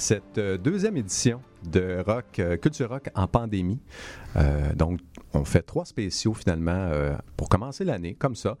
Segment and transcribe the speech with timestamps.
[0.00, 3.80] Cette euh, deuxième édition de Rock, euh, Culture Rock en pandémie.
[4.36, 4.98] Euh, donc,
[5.34, 6.90] on fait trois spéciaux finalement
[7.36, 8.56] pour commencer l'année, comme ça.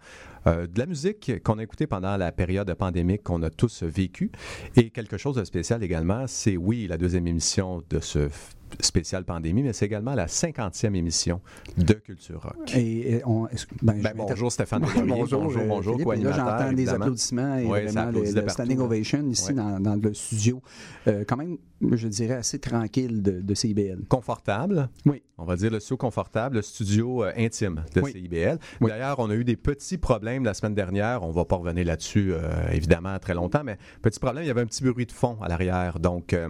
[0.46, 4.30] De la musique qu'on a écoutée pendant la période pandémique qu'on a tous vécu.
[4.76, 8.28] Et quelque chose de spécial également, c'est oui, la deuxième émission de ce
[8.70, 11.40] f- spécial pandémie, mais c'est également la 50e émission
[11.76, 12.74] de Culture Rock.
[12.76, 16.24] Et, et on, est-ce- ben, Ben, bonjour Stéphane bonjour, bonjour, bonjour, Philippe.
[16.24, 18.84] Là, j'entends des applaudissements et Ouais, vraiment le, le standing là.
[18.84, 19.54] ovation ici Ouais.
[19.54, 20.62] dans, dans le studio.
[21.08, 21.56] Euh, quand même,
[21.92, 24.04] je dirais, assez tranquille de, de CIBL.
[24.08, 24.88] Confortable?
[25.06, 25.22] Oui.
[25.38, 28.12] On va dire le studio confortable, le studio euh, intime de Oui.
[28.12, 28.58] CIBL.
[28.80, 28.90] Oui.
[28.90, 31.22] D'ailleurs, on a eu des petits problèmes la semaine dernière.
[31.22, 34.60] On va pas revenir là-dessus, euh, évidemment, très longtemps, mais petit problème, il y avait
[34.60, 35.98] un petit bruit de fond à l'arrière.
[36.00, 36.48] Donc, euh,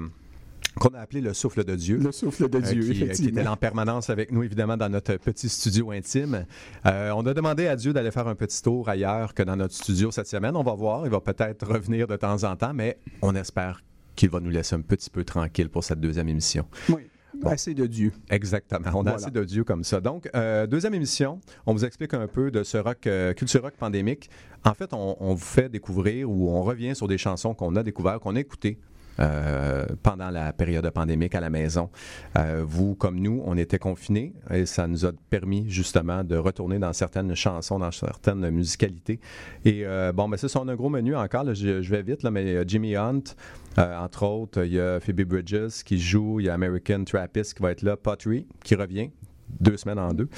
[0.79, 1.99] qu'on a appelé le souffle de Dieu.
[1.99, 3.41] Le souffle de euh, Dieu, qui, euh, qui effectivement.
[3.41, 6.47] était en permanence avec nous, évidemment, dans notre petit studio intime.
[6.87, 9.75] Euh, on a demandé à Dieu d'aller faire un petit tour ailleurs que dans notre
[9.75, 10.57] studio cette semaine.
[10.57, 11.05] On va voir.
[11.07, 13.83] Il va peut-être revenir de temps en temps, mais on espère
[14.15, 16.67] qu'il va nous laisser un petit peu tranquille pour cette deuxième émission.
[16.89, 17.03] Oui,
[17.41, 17.49] Bon.
[17.51, 18.13] assez de Dieu.
[18.29, 18.81] Exactement.
[18.93, 19.15] On a Voilà.
[19.15, 20.01] assez de Dieu comme ça.
[20.01, 23.75] Donc, euh, deuxième émission, on vous explique un peu de ce rock, euh, culture rock
[23.79, 24.29] pandémique.
[24.65, 27.83] En fait, on, on vous fait découvrir ou on revient sur des chansons qu'on a
[27.83, 28.79] découvertes, qu'on a écoutées.
[29.21, 31.91] Euh, pendant la période pandémique à la maison.
[32.39, 36.79] Euh, vous, comme nous, on était confinés et ça nous a permis justement de retourner
[36.79, 39.21] dans certaines chansons, dans certaines musicalités.
[39.67, 41.53] Et euh, bon, ben c'est on un gros menu encore.
[41.53, 43.23] je, vais vite, là, mais il y a Jimmy Hunt,
[43.77, 47.63] entre autres, il y a Phoebe Bridges qui joue, il y a American Trappist qui
[47.63, 49.11] va être là, Pottery qui revient.
[49.59, 50.29] Deux semaines en deux.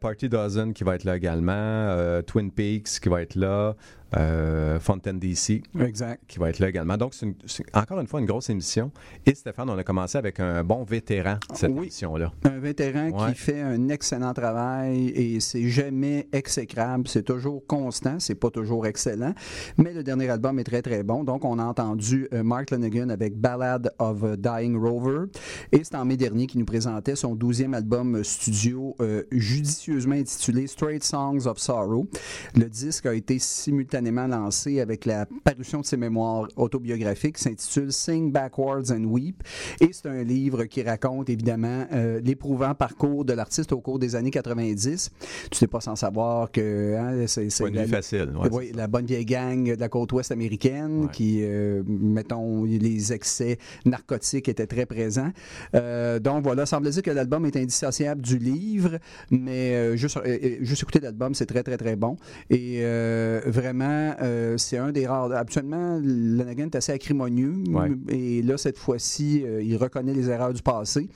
[0.00, 2.22] Party Dozen qui va être là également.
[2.22, 3.74] Twin Peaks qui va être là.
[4.16, 6.22] Euh, Fontaine DC Exact.
[6.26, 6.96] qui va être là également.
[6.96, 8.90] Donc, c'est une- c'est encore une fois une grosse émission.
[9.26, 11.78] Et Stéphane, on a commencé avec un bon vétéran cette Oui.
[11.78, 12.32] émission-là.
[12.44, 13.32] Un vétéran Ouais.
[13.32, 18.86] qui fait un excellent travail et c'est jamais exécrable, c'est toujours constant, c'est pas toujours
[18.86, 19.34] excellent,
[19.76, 21.22] mais le dernier album est très très bon.
[21.24, 25.26] Donc on a entendu euh, Mark Lanegan avec Ballad of a Dying Rover
[25.72, 30.66] et c'est en mai dernier qu'il nous présentait son douzième album studio euh, judicieusement intitulé
[30.66, 32.08] Straight Songs of Sorrow.
[32.54, 38.32] Le disque a été simultanément lancé avec la parution de ses mémoires autobiographiques s'intitule Sing
[38.32, 39.42] Backwards and Weep
[39.80, 44.14] et c'est un livre qui raconte évidemment euh, l'éprouvant parcours de l'artiste au cours des
[44.14, 45.10] années 90.
[45.50, 48.30] Tu n'es pas sans savoir que hein, c'est la, facile.
[48.40, 51.08] ouais, oui, la bonne vieille gang de la côte ouest américaine Ouais.
[51.12, 55.30] qui, euh, mettons, les excès narcotiques étaient très présents.
[55.74, 58.98] Euh, donc voilà, semble dire que l'album est indissociable du livre,
[59.30, 60.18] mais juste,
[60.60, 62.16] juste écouter l'album, c'est très, très, très bon.
[62.50, 63.40] Et euh,
[63.88, 65.32] euh, c'est un des rares.
[65.32, 67.54] Absolument, Lanagan est assez acrimonieux.
[67.68, 67.90] Ouais.
[68.08, 71.08] Et là, cette fois-ci, euh, il reconnaît les erreurs du passé.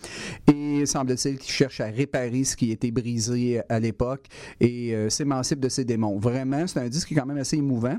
[0.52, 4.26] Et semble-t-il qu'il cherche à réparer ce qui a été brisé à l'époque
[4.60, 6.18] et euh, s'émancipe de ses démons.
[6.18, 7.96] Vraiment, c'est un disque qui est quand même assez émouvant.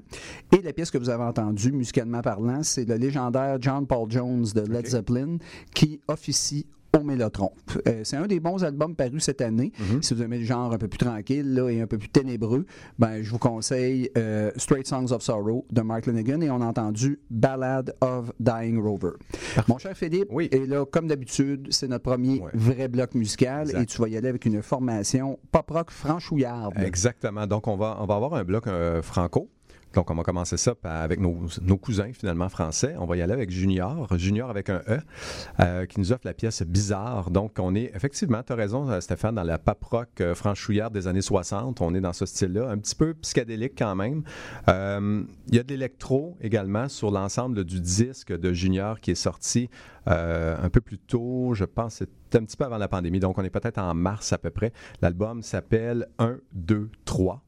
[0.51, 4.45] Et la pièce que vous avez entendue, musicalement parlant, c'est le légendaire John Paul Jones
[4.53, 4.83] de Led.
[4.85, 5.37] Zeppelin
[5.73, 6.65] qui officie
[6.97, 7.51] au Mélotron.
[7.87, 9.71] Euh, c'est un des bons albums parus cette année.
[9.79, 10.03] Mhm.
[10.03, 12.65] Si vous aimez le genre un peu plus tranquille là, et un peu plus ténébreux,
[12.99, 16.65] ben, je vous conseille euh, Straight Songs of Sorrow de Mark Lanegan et on a
[16.65, 19.13] entendu Ballad of Dying Rover.
[19.67, 20.49] Mon cher Philippe, Oui.
[20.51, 22.51] et là, comme d'habitude, c'est notre premier Ouais.
[22.53, 23.81] vrai bloc musical Exact.
[23.81, 26.73] et tu vas y aller avec une formation pop-rock franchouillarde.
[26.77, 27.47] Exactement.
[27.47, 29.49] Donc, on va, on va avoir un bloc euh, franco.
[29.93, 32.95] Donc, on va commencer ça avec nos, cousins, finalement, français.
[32.99, 34.99] On va y aller avec Junior, Junior avec un E,
[35.59, 37.29] euh, qui nous offre la pièce Bizarre.
[37.29, 40.33] Donc, on est, effectivement, tu as raison, euh, Stéphane, dans la pop rock euh,
[40.91, 41.81] des années 60.
[41.81, 44.23] On est dans ce style-là, un petit peu psychédélique quand même.
[44.67, 49.69] Il y a de l'électro également sur l'ensemble du disque de Junior qui est sorti
[50.05, 53.19] un peu plus tôt, je pense, c'était un petit peu avant la pandémie.
[53.19, 54.73] Donc, on est peut-être en mars à peu près.
[55.01, 57.43] L'album s'appelle 1, 2, 3.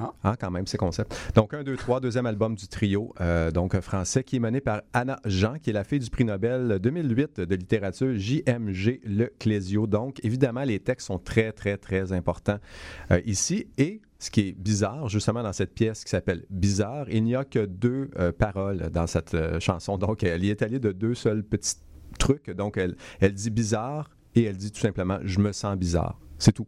[0.00, 0.12] Ah.
[0.22, 1.14] Ah, quand même, c'est concept.
[1.34, 4.60] Donc, 1, 2, 3, deuxième album du trio, euh, donc euh, français, qui est mené
[4.60, 9.26] par Anna Jean, qui est la fille du prix Nobel 2008 de littérature JMG Le
[9.38, 9.86] Clésio.
[9.86, 12.58] Donc, évidemment, les textes sont très, très, très importants
[13.10, 13.66] euh, ici.
[13.76, 17.44] Et ce qui est bizarre, justement, dans cette pièce qui s'appelle Bizarre, il n'y a
[17.44, 19.96] que deux paroles dans cette chanson.
[19.96, 21.76] Donc, elle y est allée de deux seuls petits
[22.18, 22.50] trucs.
[22.50, 26.18] Donc, elle, elle dit bizarre et elle dit tout simplement Je me sens bizarre.
[26.40, 26.66] C'est tout.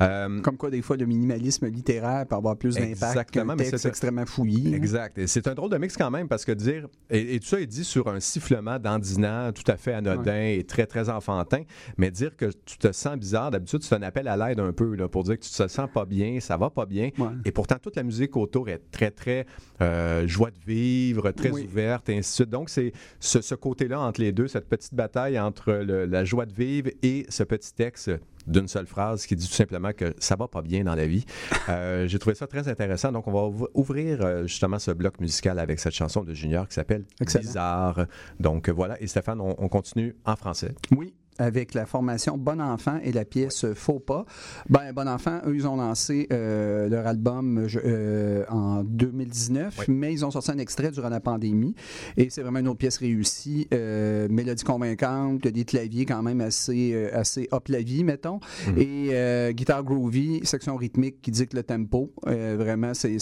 [0.00, 3.86] Euh, Comme quoi, des fois, le minimalisme littéraire peut avoir plus d'impact Exactement, mais c'est-
[3.86, 4.72] extrêmement fouillé.
[4.72, 4.76] hein.
[4.76, 5.18] Exact.
[5.18, 6.88] Et c'est un drôle de mix quand même parce que dire.
[7.10, 10.64] Et, et tout ça est dit sur un sifflement dandinant, tout à fait anodin et
[10.64, 11.62] très, très enfantin.
[11.98, 14.94] Mais dire que tu te sens bizarre, d'habitude, c'est un appel à l'aide un peu
[14.96, 17.10] là, pour dire que tu te sens pas bien, ça va pas bien.
[17.18, 17.28] Ouais.
[17.44, 19.46] Et pourtant, toute la musique autour est très, très
[19.82, 21.64] euh, joie de vivre, très Oui.
[21.64, 22.50] ouverte, et ainsi de suite.
[22.50, 26.46] Donc, c'est ce, ce côté-là entre les deux, cette petite bataille entre le- la joie
[26.46, 28.10] de vivre et ce petit texte
[28.46, 31.24] d'une seule phrase qui dit tout simplement que ça va pas bien dans la vie.
[31.68, 33.12] Euh, J'ai trouvé ça très intéressant.
[33.12, 36.66] Donc, on va ouv- ouvrir euh, justement ce bloc musical avec cette chanson de Junior
[36.66, 37.04] qui s'appelle.
[37.20, 38.06] Bizarre.
[38.40, 39.00] Donc, euh, voilà.
[39.00, 40.74] Et Stéphane, on, on continue en français.
[40.96, 44.24] Oui, avec la formation Bon Enfant et la pièce Faux pas.
[44.68, 49.84] Ben, Bon Enfant, eux, ils ont lancé euh, leur album je- euh, en 2019, Oui.
[49.88, 51.74] mais ils ont sorti un extrait durant la pandémie.
[52.16, 53.68] Et c'est vraiment une autre pièce réussie.
[53.72, 58.38] euh, mélodie convaincante, des claviers quand même assez, assez up la vie, mettons.
[58.76, 62.12] Et euh, guitare groovy, section rythmique qui dicte le tempo.
[62.26, 63.16] Vraiment, c'est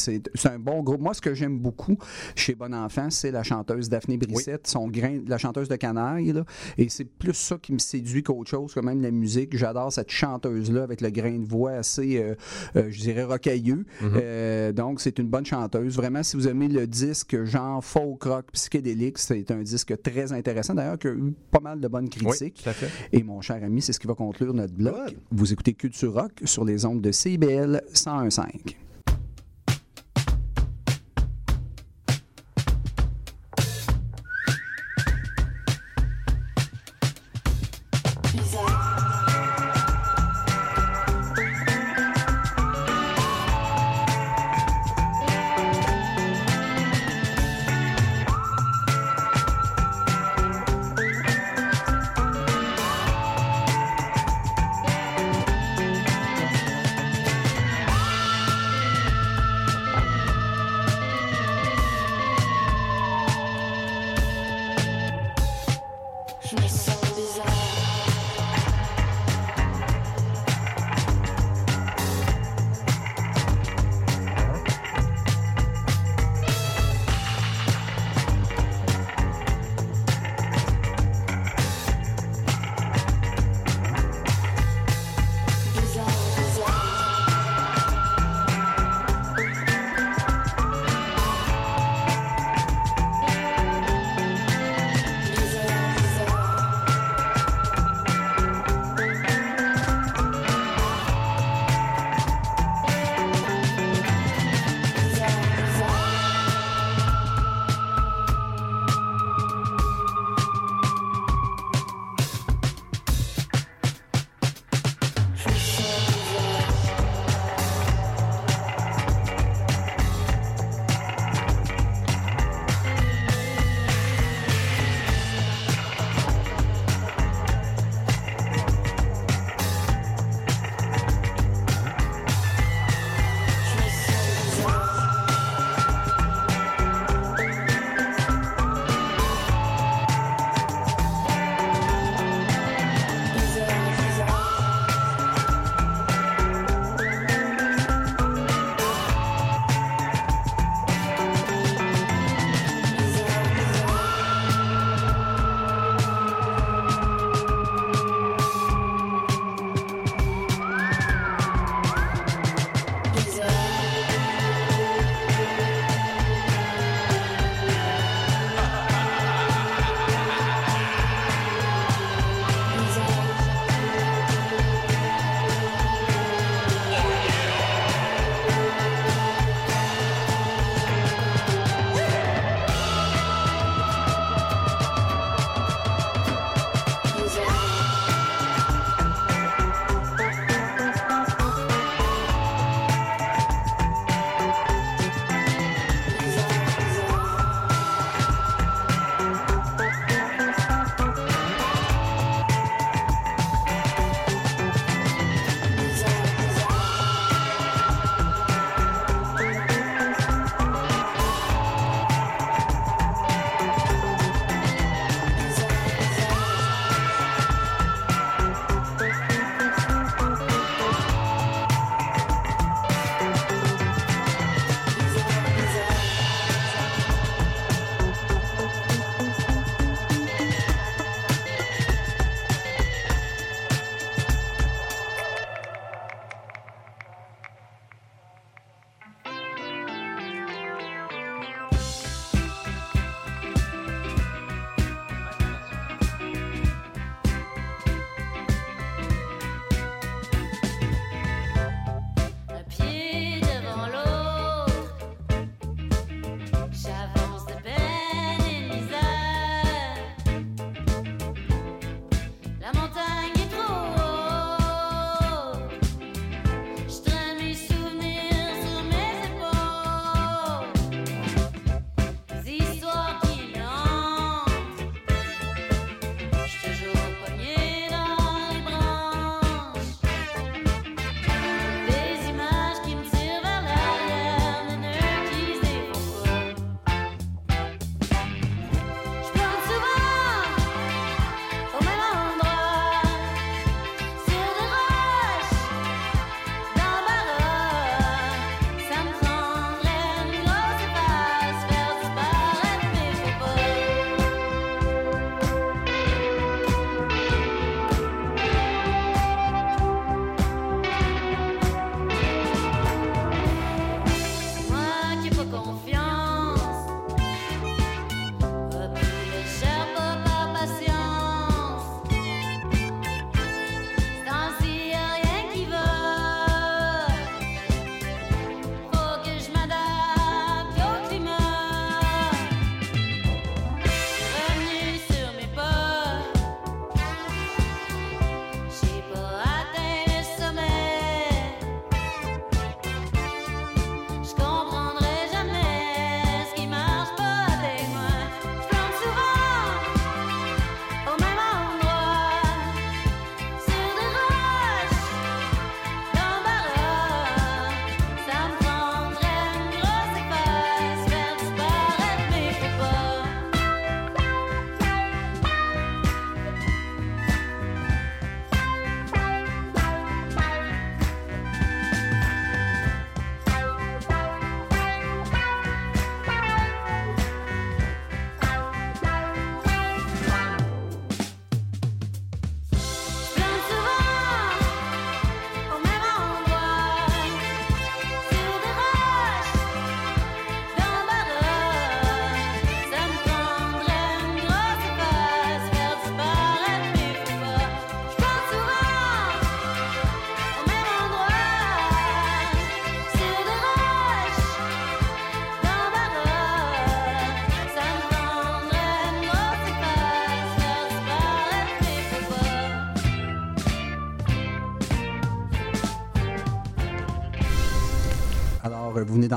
[0.44, 1.00] un bon groupe.
[1.00, 1.96] Moi, ce que j'aime beaucoup
[2.34, 6.32] chez Bon Enfant, c'est la chanteuse Daphné Brissette, son grain, la chanteuse de canaille.
[6.32, 6.44] là.
[6.78, 9.56] Et c'est plus ça qui me séduit qu'autre chose, que même la musique.
[9.56, 12.34] J'adore cette chanteuse-là avec le grain de voix assez, euh,
[12.76, 13.84] euh, je dirais, rocailleux.
[14.02, 15.96] Euh, donc, c'est une bonne chanteuse.
[15.96, 20.74] Vraiment, si vous aimez le disque genre folk rock psychédélique, c'est un disque très intéressant.
[20.74, 22.62] D'ailleurs, qui a eu pas mal de bonnes critiques.
[22.62, 22.90] tout à fait.
[23.12, 24.94] Et mon cher ami, c'est ce qui va conclure notre bloc.
[24.94, 25.16] Good.
[25.32, 28.89] Vous écoutez Culture Rock sur les ondes de CBL 101.5.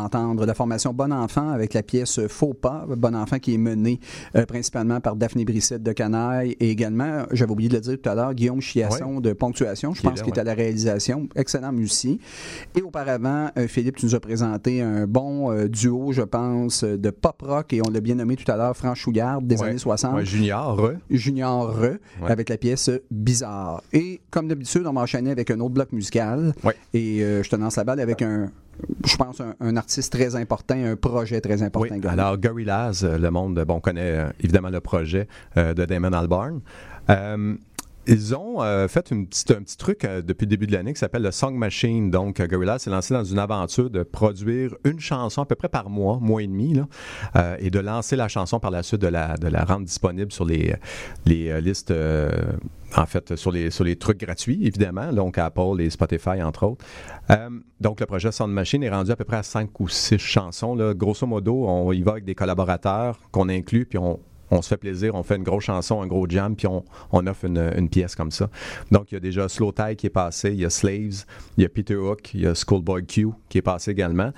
[0.04, 2.86] d'entendre la formation Bon Enfant avec la pièce Faux pas.
[2.98, 4.00] Bon Enfant qui est menée
[4.36, 8.10] euh, principalement par Daphné Brissette de Canaille et également, j'avais oublié de le dire tout
[8.10, 11.28] à l'heure, Guillaume Chiasson de Ponctuation, je Qui pense qu'il est à la réalisation.
[11.36, 12.18] Excellent musicien.
[12.76, 17.10] Et auparavant, euh, Philippe, tu nous as présenté un bon euh, duo, je pense, de
[17.10, 19.70] pop rock et on l'a bien nommé tout à l'heure, Franchouillarde des Ouais.
[19.70, 20.16] années 60.
[20.16, 20.94] Ouais, junior, re.
[21.10, 23.82] Junior Re, avec la pièce Bizarre.
[23.94, 26.54] Et comme d'habitude, on va enchaîner avec un autre bloc musical.
[26.94, 28.52] Et je te lance la balle avec un,
[29.06, 31.96] je pense, un, un artiste très important, un projet très important.
[31.96, 35.86] Oui, alors Gorillaz, euh, le monde, bon, on connaît euh, évidemment le projet euh, de
[35.86, 36.62] Damon Albarn.
[38.06, 41.22] Ils ont euh, fait un petit truc euh, depuis le début de l'année qui s'appelle
[41.22, 42.12] le Song Machine.
[42.12, 45.70] Donc, euh, Gorillaz s'est lancé dans une aventure de produire une chanson à peu près
[45.70, 46.78] par mois, mois et demi,
[47.60, 49.36] et de lancer la chanson par la suite, de la,
[49.66, 50.76] rendre disponible sur les,
[51.26, 51.94] listes,
[52.96, 56.86] en fait, sur les, trucs gratuits, évidemment, donc Apple et Spotify, entre autres.
[57.80, 60.76] Donc, le projet Sound Machine est rendu à peu près à cinq ou six chansons.
[60.94, 64.20] Grosso modo, on y va avec des collaborateurs qu'on inclut, puis on,
[64.54, 67.26] on se fait plaisir, on fait une grosse chanson, un gros jam, puis on, on
[67.28, 68.50] offre une, une pièce comme ça.
[68.92, 71.26] Donc, il y a déjà Slow Tie qui est passé, il y a Slaves,
[71.58, 74.32] il y a Peter Hook, il y a Schoolboy Q qui est passé également.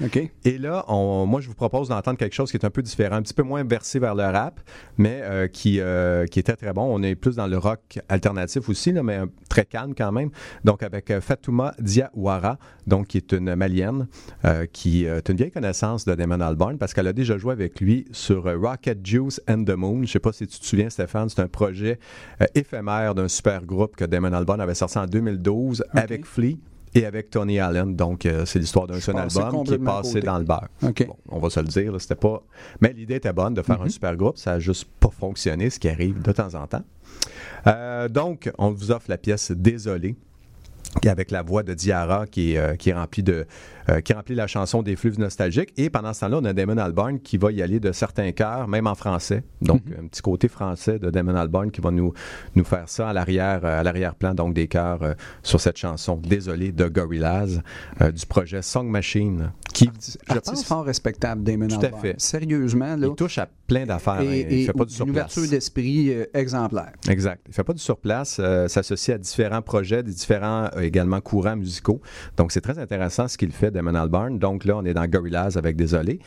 [0.43, 3.17] Et là, on- moi, je vous propose d'entendre quelque chose qui est un peu différent,
[3.17, 4.60] un petit peu moins versé vers le rap,
[4.97, 6.84] mais euh, qui, euh, qui était très bon.
[6.84, 10.30] On est plus dans le rock alternatif aussi, là, mais euh, très calme quand même.
[10.63, 14.08] Donc, avec euh, Fatouma Diawara, donc, qui est une malienne,
[14.71, 18.06] qui est une vieille connaissance de Damon Albarn parce qu'elle a déjà joué avec lui
[18.12, 20.04] sur Rocket Juice and the Moon.
[20.05, 21.99] Je ne sais pas si tu te souviens, Stéphane, c'est un projet
[22.41, 26.57] euh, éphémère d'un super groupe que Damon Albarn avait sorti en 2012 avec Flea
[26.93, 27.95] et avec Tony Allen.
[27.95, 30.25] Donc, euh, c'est l'histoire d'un seul album qui est passé côté.
[30.25, 30.67] dans le beurre.
[30.81, 32.41] Bon, on va se le dire, c'était pas.
[32.79, 33.87] Mais l'idée était bonne de faire Mhm.
[33.87, 36.83] un super groupe, ça a juste pas fonctionné, ce qui arrive de temps en temps.
[37.67, 40.15] Euh, donc, on vous offre la pièce Désolé.
[41.01, 43.45] qui est Avec la voix de Diarra qui est, euh, qui est remplie de
[43.89, 45.73] euh, qui remplit la chanson des fleuves nostalgiques.
[45.77, 48.67] Et pendant ce temps-là, on a Damon Albarn qui va y aller de certains chœurs,
[48.67, 49.43] même en français.
[49.61, 52.13] Donc, un petit côté français de Damon Albarn qui va nous,
[52.55, 56.17] nous faire ça à l'arrière, euh, à l'arrière-plan, donc des chœurs euh, sur cette chanson
[56.17, 57.61] Désolé de Gorillaz
[58.01, 59.51] euh, du projet Song Machine.
[59.73, 59.89] Qui,
[60.29, 62.01] je pense, fort respectable, Damon Tout à Albarn.
[62.01, 62.15] fait.
[62.19, 63.07] Sérieusement, là.
[63.07, 64.21] il touche à plein d'affaires.
[64.21, 64.47] Et, hein.
[64.49, 65.11] il fait pas du une surplace.
[65.11, 66.93] ouverture d'esprit exemplaire.
[67.09, 67.41] Exact.
[67.47, 72.01] Il fait pas du surplace, s'associe à différents projets, des différents également courants musicaux.
[72.37, 74.39] Donc c'est très intéressant ce qu'il fait, Damon Albarn.
[74.39, 76.19] Donc là, on est dans Gorillaz avec Désolé.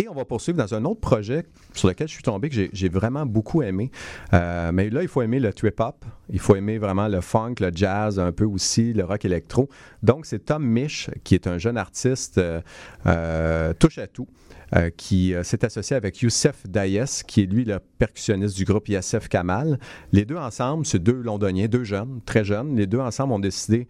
[0.00, 2.88] Et on va poursuivre dans un autre projet sur lequel je suis tombé, que j'ai-
[2.88, 3.90] vraiment beaucoup aimé.
[4.32, 7.70] Euh, mais là, il faut aimer le trip-hop, il faut aimer vraiment le funk, le
[7.74, 9.68] jazz, un peu aussi, le rock électro.
[10.02, 12.60] Donc c'est Tom Misch, qui est un jeune artiste euh,
[13.06, 14.26] euh, touche à tout.
[14.96, 19.78] qui s'est associé avec Youssef Dayes, qui est lui le percussionniste du groupe Yassef Kamal.
[20.12, 22.74] Les deux ensemble, c'est deux londoniens, deux jeunes, très jeunes.
[22.76, 23.86] Les deux ensemble ont décidé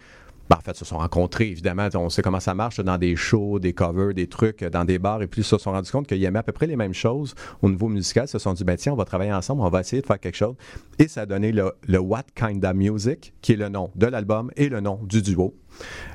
[0.48, 1.88] ben, en fait, se sont rencontrés, évidemment.
[1.94, 5.22] On sait comment ça marche dans des shows, des covers, des trucs, dans des bars.
[5.22, 7.34] Et puis, ils se sont rendus compte qu'ils aimaient à peu près les mêmes choses
[7.62, 8.24] au niveau musical.
[8.24, 10.20] Ils se sont dit, ben, tiens, on va travailler ensemble, on va essayer de faire
[10.20, 10.54] quelque chose.
[10.98, 14.50] Et ça a donné le, le What Kinda Music, qui est le nom de l'album
[14.56, 15.54] et le nom du duo.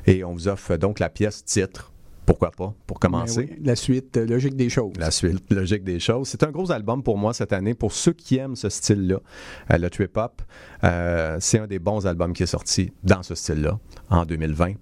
[0.06, 1.92] Et on vous offre donc la pièce titre.
[2.28, 3.48] Pourquoi pas, pour commencer.
[3.50, 4.92] Mais oui, la suite euh, logique des choses.
[5.00, 6.28] La suite logique des choses.
[6.28, 7.74] C'est un gros album pour moi cette année.
[7.74, 9.22] Pour ceux qui aiment ce style-là,
[9.72, 10.42] euh, le trip-hop,
[10.84, 14.74] euh, c'est un des bons albums qui est sorti dans ce style-là en 2020,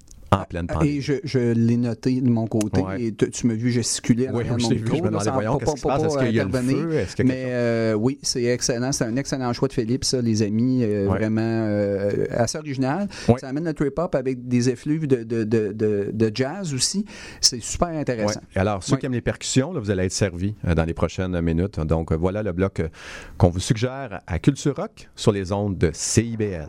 [0.42, 0.98] en pleine pandémie.
[0.98, 2.82] Et je, je l'ai noté de mon côté.
[2.82, 3.02] Ouais.
[3.04, 5.58] Et tu tu m'as vu gesticuler Oui, je mon t'ai vu, je me demandais, voyons,
[5.58, 6.02] qu'est-ce qui se pas- passe?
[6.02, 6.78] pas Est-ce qu'il y a le intervenir.
[7.08, 7.24] feu?
[7.24, 8.92] Mais euh, oui, c'est excellent.
[8.92, 10.84] C'est un excellent choix de Philippe, ça, les amis.
[10.84, 11.06] euh.
[11.08, 13.08] Vraiment euh, assez original.
[13.38, 17.06] Ça amène le trip-hop avec des effluves de, de, de, de, de jazz aussi.
[17.42, 18.40] C'est super intéressant.
[18.56, 18.62] Ouais.
[18.62, 19.00] Alors, ceux Ouais.
[19.00, 21.80] qui aiment les percussions, là, vous allez être servis euh, dans les prochaines minutes.
[21.80, 22.88] Donc, voilà le bloc euh,
[23.38, 26.68] qu'on vous suggère à Culture Rock sur les ondes de CIBL.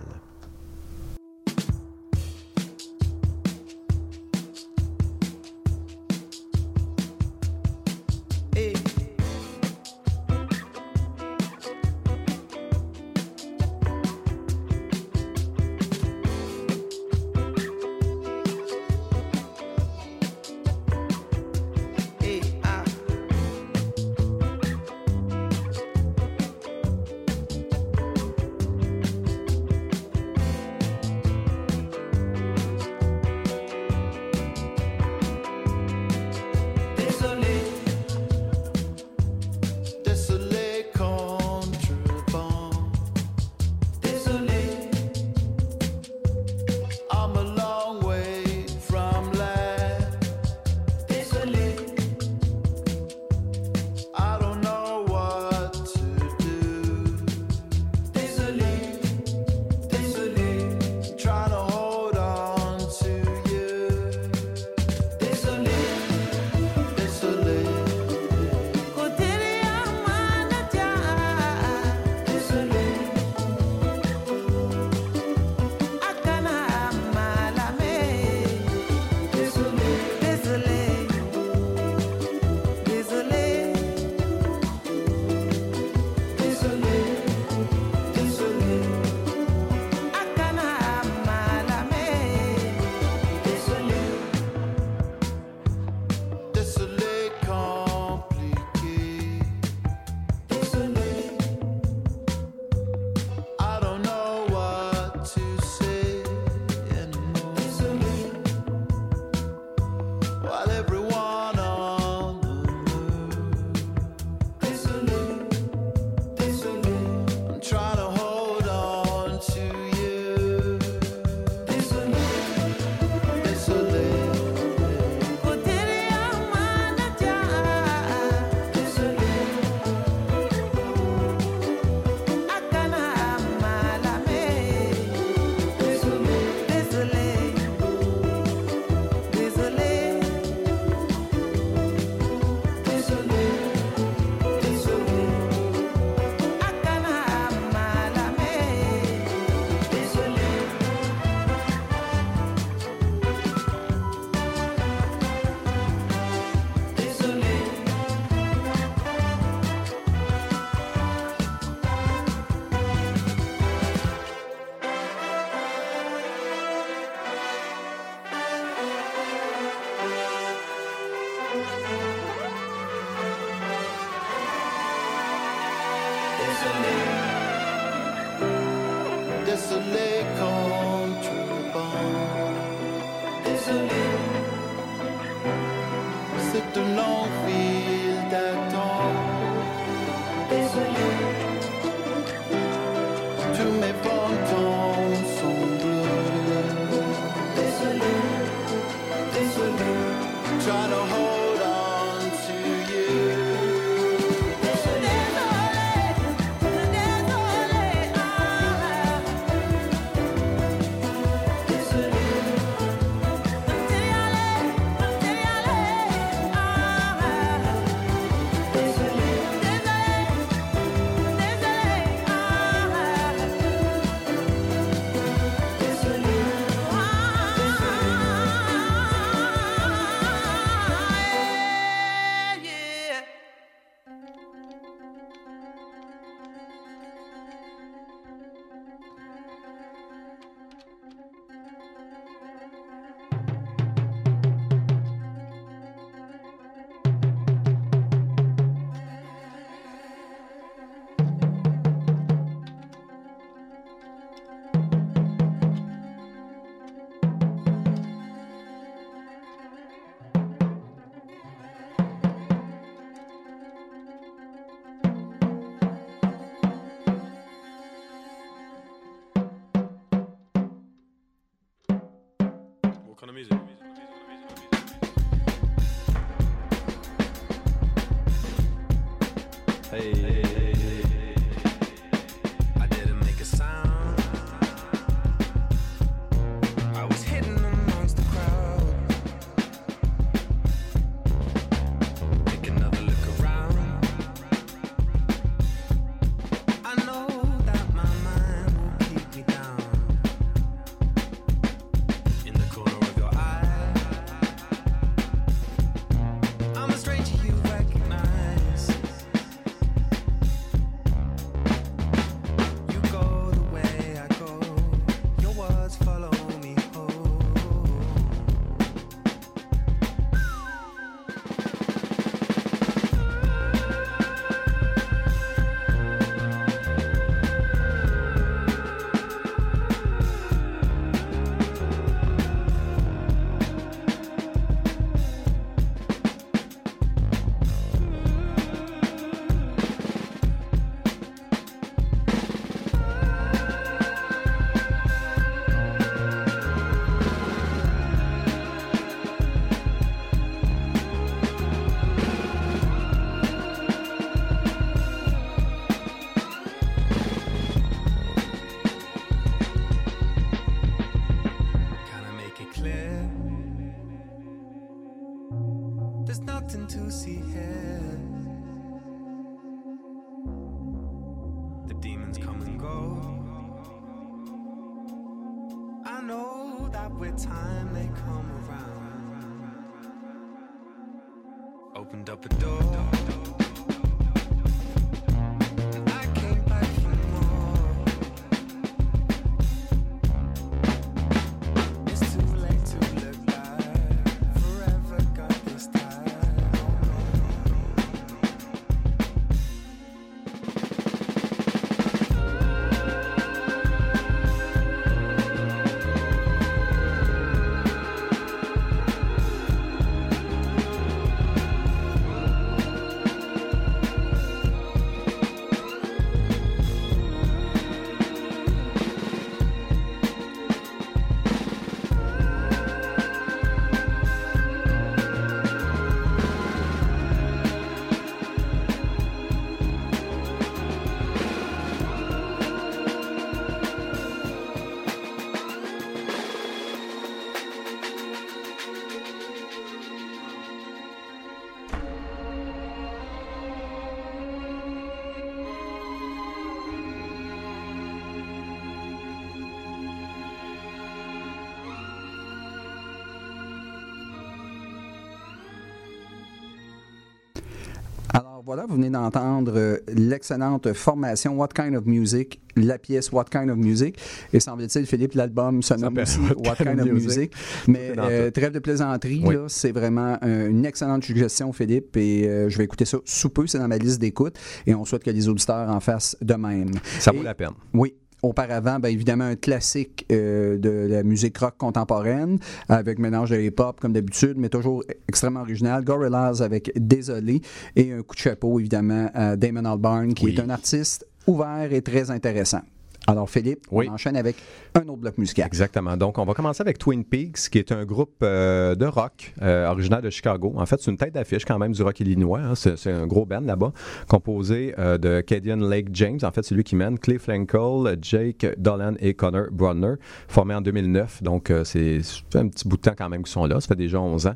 [458.77, 463.71] Voilà, vous venez d'entendre euh, l'excellente formation What Kind of Music, la pièce What Kind
[463.71, 464.19] of Music.
[464.53, 467.55] Et semble-t-il, Philippe, l'album se nomme aussi What What Kind of Music.
[467.89, 469.57] Mais euh, trêve de plaisanterie, Oui.
[469.69, 472.19] c'est vraiment euh, une excellente suggestion, Philippe.
[472.19, 474.59] Et euh, je vais écouter ça sous peu, c'est dans ma liste d'écoute.
[474.87, 476.91] Et on souhaite que les auditeurs en fassent de même.
[477.19, 477.71] Ça vaut la peine.
[477.95, 478.15] Oui.
[478.47, 483.99] Auparavant, bien évidemment, un classique euh, de la musique rock contemporaine, avec mélange de hip-hop
[484.01, 486.05] comme d'habitude, mais toujours extrêmement original.
[486.05, 487.61] Gorillaz avec Désolé
[487.97, 490.55] et un coup de chapeau, évidemment, à Damon Albarn, qui Oui.
[490.55, 492.83] est un artiste ouvert et très intéressant.
[493.27, 494.07] Alors, Philippe, Oui.
[494.09, 494.57] on enchaîne avec
[494.95, 495.67] un autre bloc musical.
[495.67, 496.17] Exactement.
[496.17, 499.89] Donc, on va commencer avec Twin Peaks, qui est un groupe euh, de rock euh,
[499.89, 500.73] originaire de Chicago.
[500.77, 502.61] En fait, c'est une tête d'affiche quand même du rock illinois.
[502.61, 502.75] hein.
[502.75, 503.93] C'est, un gros band là-bas,
[504.29, 506.39] composé euh, de Cadian Lake James.
[506.43, 510.15] En fait, c'est lui qui mène Clay Flankel, Jake Dolan et Connor Brodner,
[510.49, 511.43] formés en 2009.
[511.43, 512.21] Donc, c'est,
[512.55, 513.81] un petit bout de temps quand même qu'ils sont là.
[513.81, 514.55] Ça fait déjà 11 ans.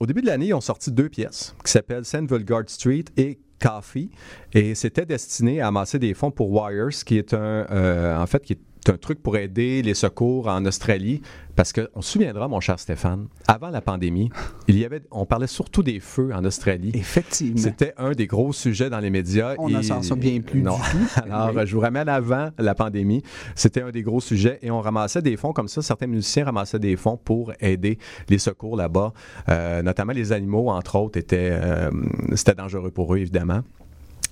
[0.00, 2.28] Au début de l'année, ils ont sorti deux pièces qui s'appellent St.
[2.28, 4.10] Vulgard Street et Coffee.
[4.52, 8.42] Et c'était destiné à amasser des fonds pour Wires, qui est un, euh, en fait,
[8.42, 11.22] qui est un truc pour aider les secours en Australie.
[11.54, 14.30] Parce qu'on se souviendra, mon cher Stéphane, avant la pandémie,
[14.68, 16.92] il y avait, on parlait surtout des feux en Australie.
[16.94, 17.58] Effectivement.
[17.60, 19.54] C'était un des gros sujets dans les médias.
[19.58, 20.76] On n'en s'en bien plus Non.
[20.76, 21.20] du tout.
[21.30, 21.62] Alors, Oui.
[21.66, 23.22] je vous ramène avant la pandémie.
[23.54, 25.82] C'était un des gros sujets et on ramassait des fonds comme ça.
[25.82, 27.98] Certains musiciens ramassaient des fonds pour aider
[28.30, 29.12] les secours là-bas.
[29.50, 31.90] Euh, notamment les animaux, entre autres, étaient, euh,
[32.34, 33.60] c'était dangereux pour eux, évidemment.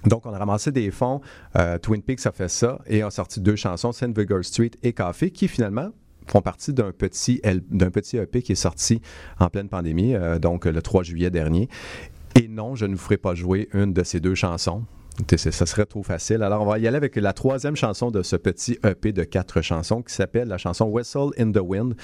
[0.07, 1.21] Donc, on a ramassé des fonds.
[1.57, 4.17] Euh, Twin Peaks a fait ça et a sorti deux chansons, St.
[4.17, 5.91] Vigor Street et Coffee, qui finalement
[6.27, 7.41] font partie d'un petit,
[7.93, 9.03] petit EP qui est sorti
[9.39, 11.69] en pleine pandémie, euh, donc le 3 juillet dernier.
[12.37, 14.85] Et non, je ne vous ferai pas jouer une de ces deux chansons.
[15.37, 16.42] Ça serait trop facile.
[16.42, 19.61] Alors, on va y aller avec la troisième chanson de ce petit EP de quatre
[19.61, 21.94] chansons qui s'appelle la chanson Whistle in the Wind.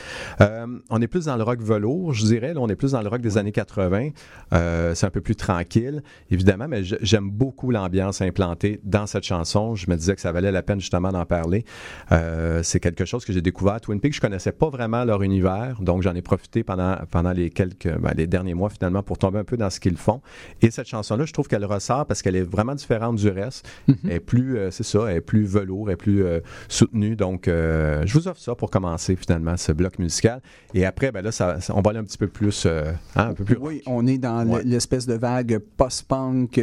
[0.40, 2.52] Euh, on est plus dans le rock velours, je dirais.
[2.56, 4.10] On est plus dans le rock des années 80.
[4.52, 9.74] Euh, c'est un peu plus tranquille, évidemment, mais j'aime beaucoup l'ambiance implantée dans cette chanson.
[9.74, 11.64] Je me disais que ça valait la peine justement d'en parler.
[12.12, 14.14] Euh, c'est quelque chose que j'ai découvert à Twin Peaks.
[14.14, 18.12] Je connaissais pas vraiment leur univers, donc j'en ai profité pendant, pendant les quelques ben,
[18.16, 20.20] les derniers mois finalement pour tomber un peu dans ce qu'ils font.
[20.62, 23.68] Et cette chanson-là, je trouve qu'elle ressort parce qu'elle est vraiment différente du reste.
[24.04, 27.16] Elle est plus, euh, c'est ça, elle est plus velours, elle est plus euh, soutenue.
[27.16, 30.40] Donc, euh, je vous offre ça pour commencer finalement ce bloc musical.
[30.74, 33.28] Et après, ben là, ça, ça- on va aller un petit peu plus, euh, hein,
[33.30, 33.56] un peu plus.
[33.60, 34.62] Oui, on est dans Ouais.
[34.64, 36.60] l'espèce de vague post-punk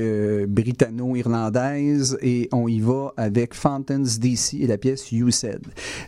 [0.48, 5.62] britanno-irlandaise et on y va avec Fountains DC et la pièce You Said.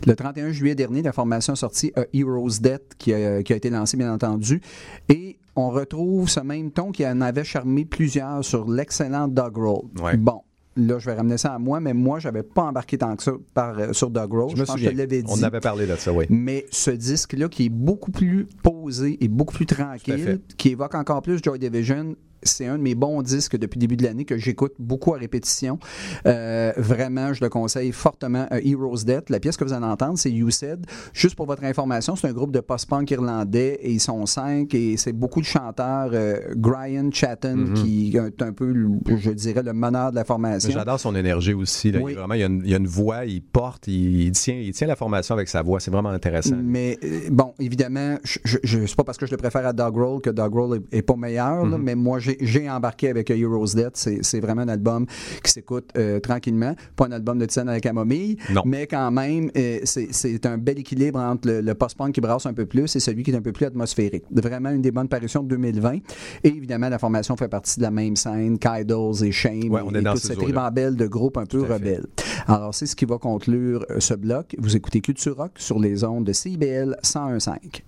[0.06, 3.56] Le 31 juillet dernier, la formation a sorti A Hero's Death qui a, qui a
[3.56, 4.62] été lancée, bien entendu.
[5.10, 9.86] Et on retrouve ce même ton qui en avait charmé plusieurs sur l'excellent Dog Roll.
[10.02, 10.18] Ouais.
[10.18, 10.41] Bon.
[10.78, 13.32] Là, je vais ramener ça à moi, mais moi, j'avais pas embarqué tant que ça
[13.54, 14.50] par, euh, sur Dog Roll.
[14.56, 15.32] Je me pense que je l'avais dit.
[15.34, 16.26] On avait parlé de ça, oui.
[16.30, 21.22] Mais ce disque-là, qui est beaucoup plus posé et beaucoup plus tranquille, qui évoque encore
[21.22, 22.15] plus Joy Division,
[22.46, 25.18] c'est un de mes bons disques depuis le début de l'année que j'écoute beaucoup à
[25.18, 25.80] répétition.
[26.26, 28.48] Euh, vraiment, je le conseille fortement.
[28.52, 29.30] A Hero's Death.
[29.30, 30.86] La pièce que vous allez entendre, c'est You Said.
[31.14, 34.98] Juste pour votre information, c'est un groupe de post-punk irlandais et ils sont cinq et
[34.98, 36.12] c'est beaucoup de chanteurs.
[36.14, 37.74] Euh, Brian Chatton, Mhm.
[37.74, 38.74] qui est un peu,
[39.18, 40.70] je dirais, le meneur de la formation.
[40.72, 41.92] J'adore son énergie aussi.
[41.92, 42.00] là.
[42.00, 42.14] Il, Oui.
[42.14, 44.56] vraiment, il, y a une, il y a une voix, il porte, il, il tient,
[44.56, 45.80] il tient la formation avec sa voix.
[45.80, 46.56] C'est vraiment intéressant.
[46.62, 49.96] Mais euh, bon, évidemment, je, je- c'est pas parce que je le préfère à Dog
[49.96, 51.72] Roll que Dog Roll est, est pas meilleur, Mhm.
[51.72, 53.95] là, mais moi j'ai, j'ai embarqué avec A Hero's Death.
[53.95, 55.06] C'est, vraiment un album
[55.43, 56.76] qui s'écoute euh, tranquillement.
[56.95, 58.62] Pas un album de scène avec la camomille, Non.
[58.65, 62.54] mais quand même, euh, c'est, un bel équilibre entre le, le post-punk qui brasse un
[62.54, 64.24] peu plus et celui qui est un peu plus atmosphérique.
[64.32, 66.00] Vraiment une des bonnes parutions de 2020.
[66.43, 69.93] Et évidemment, la formation fait partie de la même scène, Kidals et Shame Ouais, on
[69.93, 72.06] est et dans toute cette ribambelle de groupes un peu rebelles.
[72.48, 74.56] Alors, c'est ce qui va conclure euh, ce bloc.
[74.58, 77.82] Vous écoutez Culture Rock sur les ondes de CIBL 101.5.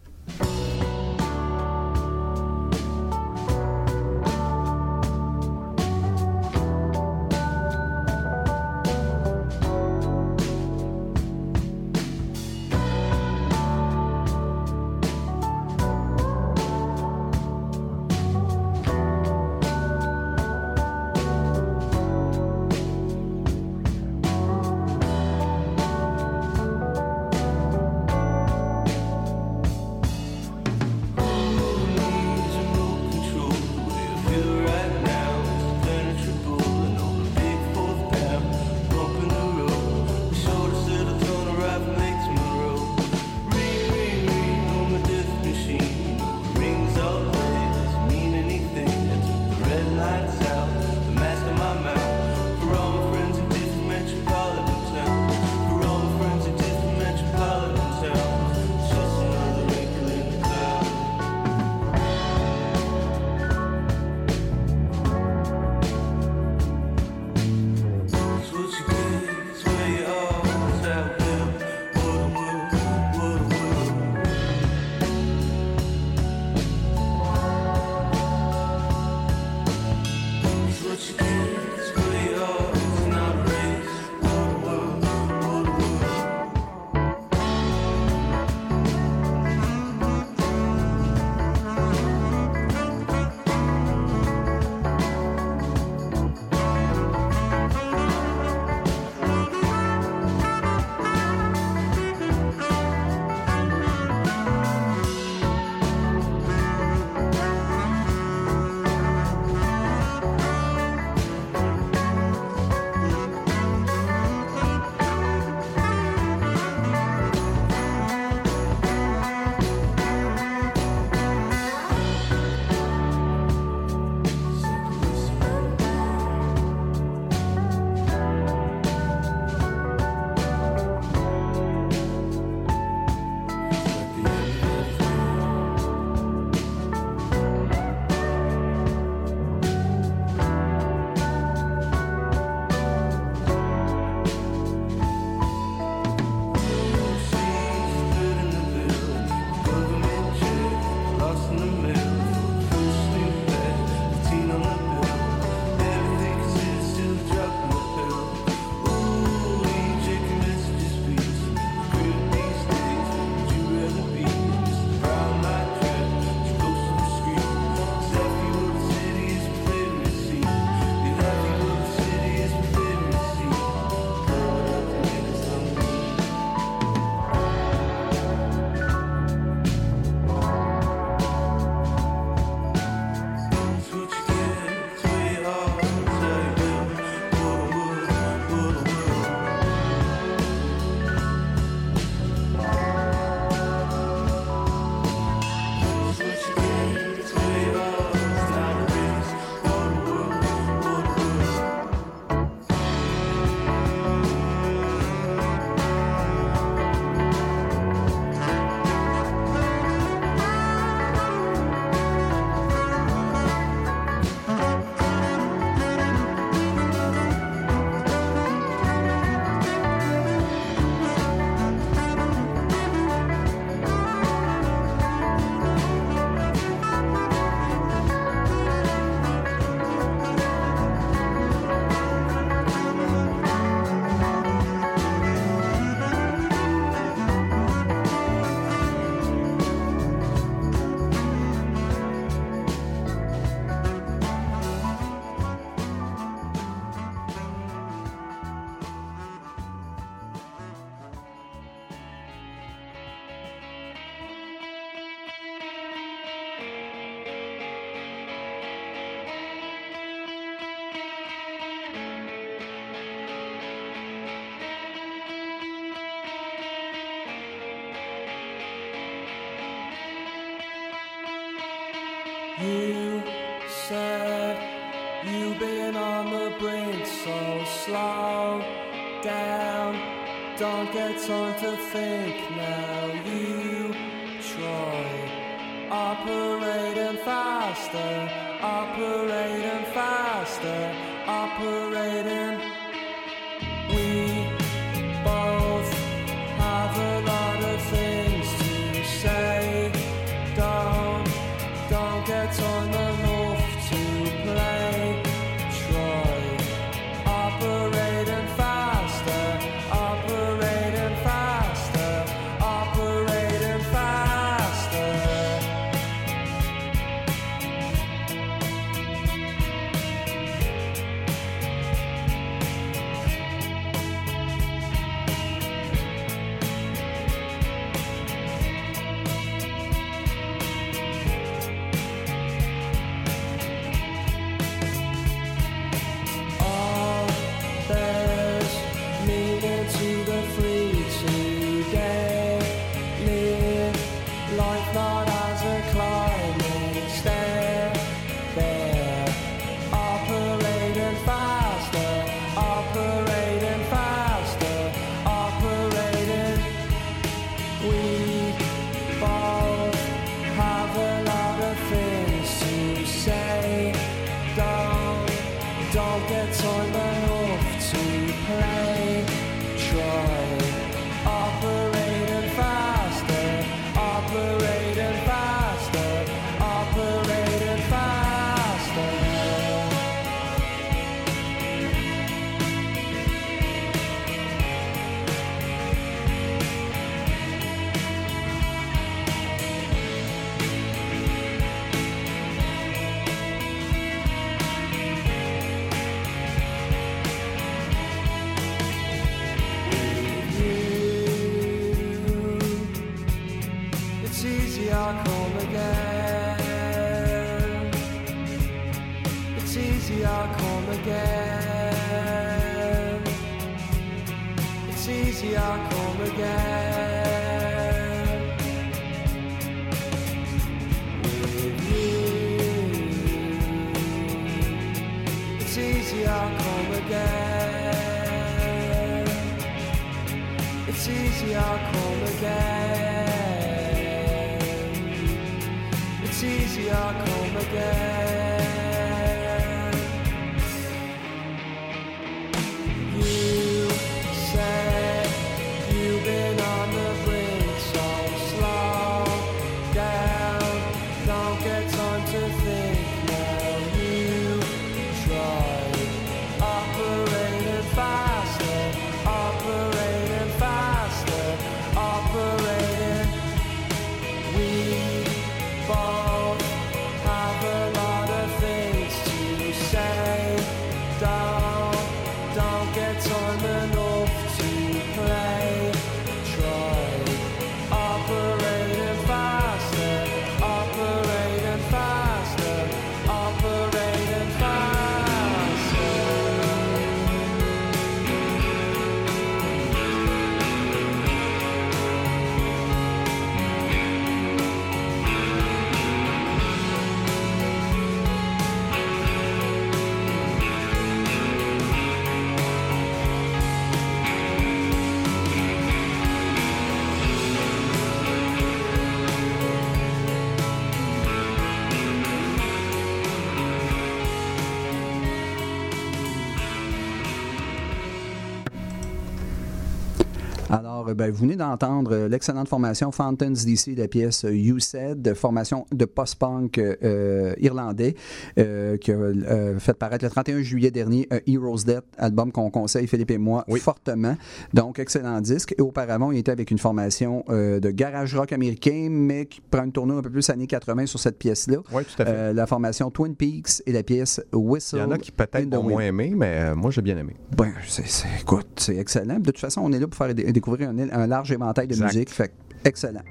[521.08, 524.80] Alors, euh, ben, vous venez d'entendre euh, l'excellente formation Fountains DC la pièce euh, You
[524.80, 528.16] Said, de formation de post-punk euh, irlandais,
[528.60, 533.08] euh, qui a euh, fait paraître le 31 juillet dernier Heroes Death, album qu'on conseille,
[533.08, 533.80] Philippe et moi, Oui.
[533.80, 534.36] fortement.
[534.74, 535.74] Donc, excellent disque.
[535.78, 539.91] Et auparavant, il était avec une formation de garage rock américain, mais qui prend une
[539.91, 541.78] tournure un peu plus années 80 sur cette pièce-là.
[541.93, 542.53] Oui, tout à fait.
[542.53, 544.97] La formation Twin Peaks et la pièce Whistle.
[544.97, 547.36] Il y en a qui peut-être ont moins aimé, mais moi, j'ai bien aimé.
[547.55, 548.03] Ben, c'est,
[548.41, 549.39] écoute, c'est excellent.
[549.39, 551.93] De toute façon, on est là pour faire dé- découvrir un, un large éventail de
[551.93, 552.06] Exact.
[552.08, 552.30] musique.
[552.30, 552.54] Fait
[552.86, 553.22] excellent.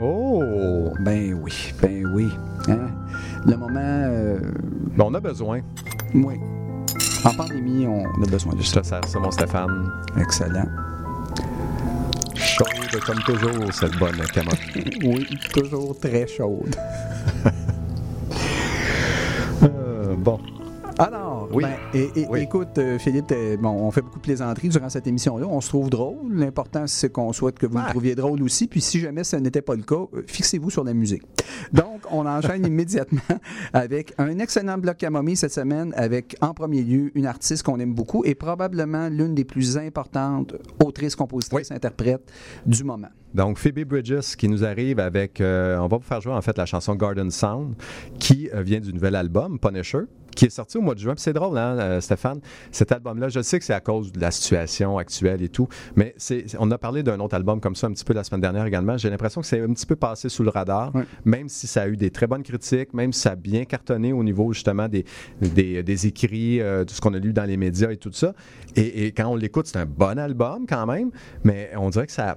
[0.00, 0.92] Oh!
[1.00, 2.28] Ben oui, ben oui.
[2.68, 2.88] Hein?
[3.46, 4.38] Le moment, euh,
[4.96, 5.60] Ben, on a besoin.
[6.14, 6.34] oui.
[7.24, 8.80] En pandémie, on a besoin de Je ça.
[8.80, 9.90] te sers ça, mon Stéphane.
[10.20, 10.66] Excellent.
[12.36, 14.58] Chaude comme toujours, cette bonne camotte.
[15.04, 16.76] Oui, toujours très chaude.
[21.52, 21.64] Oui.
[21.64, 22.40] Ben, et- et- Oui.
[22.40, 25.46] Écoute, euh, Philippe, bon, on fait beaucoup de plaisanteries durant cette émission-là.
[25.48, 26.16] On se trouve drôle.
[26.34, 27.84] L'important, c'est qu'on souhaite que vous Ouais.
[27.84, 28.66] le trouviez drôle aussi.
[28.68, 31.22] Puis si jamais ce n'était pas le cas, euh, fixez-vous sur la musique.
[31.72, 33.20] Donc, on enchaîne immédiatement
[33.72, 37.94] avec un excellent bloc camomille cette semaine, avec en premier lieu une artiste qu'on aime
[37.94, 42.30] beaucoup et probablement l'une des plus importantes autrices, compositrices, interprètes
[42.66, 43.08] du moment.
[43.34, 45.40] Donc, Phoebe Bridges qui nous arrive avec.
[45.40, 47.74] euh, on va vous faire jouer en fait la chanson Garden Sound
[48.18, 50.04] qui euh, vient du nouvel album Punisher
[50.34, 51.14] qui est sorti au mois de juin.
[51.16, 52.38] C'est drôle, hein, euh, Stéphane,
[52.70, 53.28] cet album-là.
[53.28, 55.66] Je sais que c'est à cause de la situation actuelle et tout,
[55.96, 56.14] mais
[56.60, 58.96] on a parlé d'un autre album comme ça un petit peu la semaine dernière également.
[58.96, 60.92] J'ai l'impression que c'est un petit peu passé sous le radar,
[61.24, 64.12] même si ça a eu des très bonnes critiques, même si ça a bien cartonné
[64.12, 65.04] au niveau justement des,
[65.40, 68.32] des, des écrits, euh, de ce qu'on a lu dans les médias et tout ça.
[68.76, 71.10] Et, et quand on l'écoute, c'est un bon album quand même,
[71.42, 72.36] mais on dirait que ça.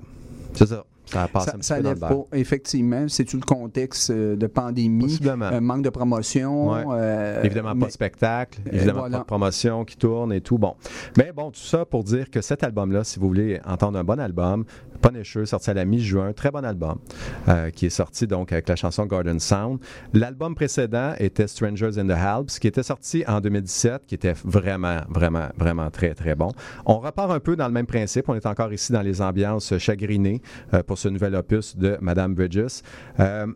[0.53, 0.85] C'est ça.
[1.11, 3.05] Ça a passé Ça, un petit ça peu dans le pas, effectivement.
[3.07, 6.69] C'est-tu le contexte euh, de pandémie, un manque de promotion?
[6.71, 6.83] Ouais.
[6.93, 9.17] euh, Évidemment, pas de spectacle, Euh, évidemment voilà.
[9.17, 10.57] pas de promotion qui tourne et tout.
[10.57, 10.75] Bon.
[11.17, 14.19] Mais bon, tout ça pour dire que cet album-là, si vous voulez entendre un bon
[14.19, 14.65] album,
[15.01, 16.99] Punisher, sorti à la mi-juin, très bon album,
[17.47, 19.79] euh, qui est sorti donc avec la chanson Garden Sound.
[20.13, 24.99] L'album précédent était Strangers in the Alps, qui était sorti en 2017, qui était vraiment,
[25.09, 26.51] vraiment, vraiment très, très bon.
[26.85, 28.29] On repart un peu dans le même principe.
[28.29, 30.39] On est encore ici dans les ambiances chagrinées
[30.75, 32.81] euh, pour ce nouvel opus de Madame Bridges.
[33.19, 33.47] Euh,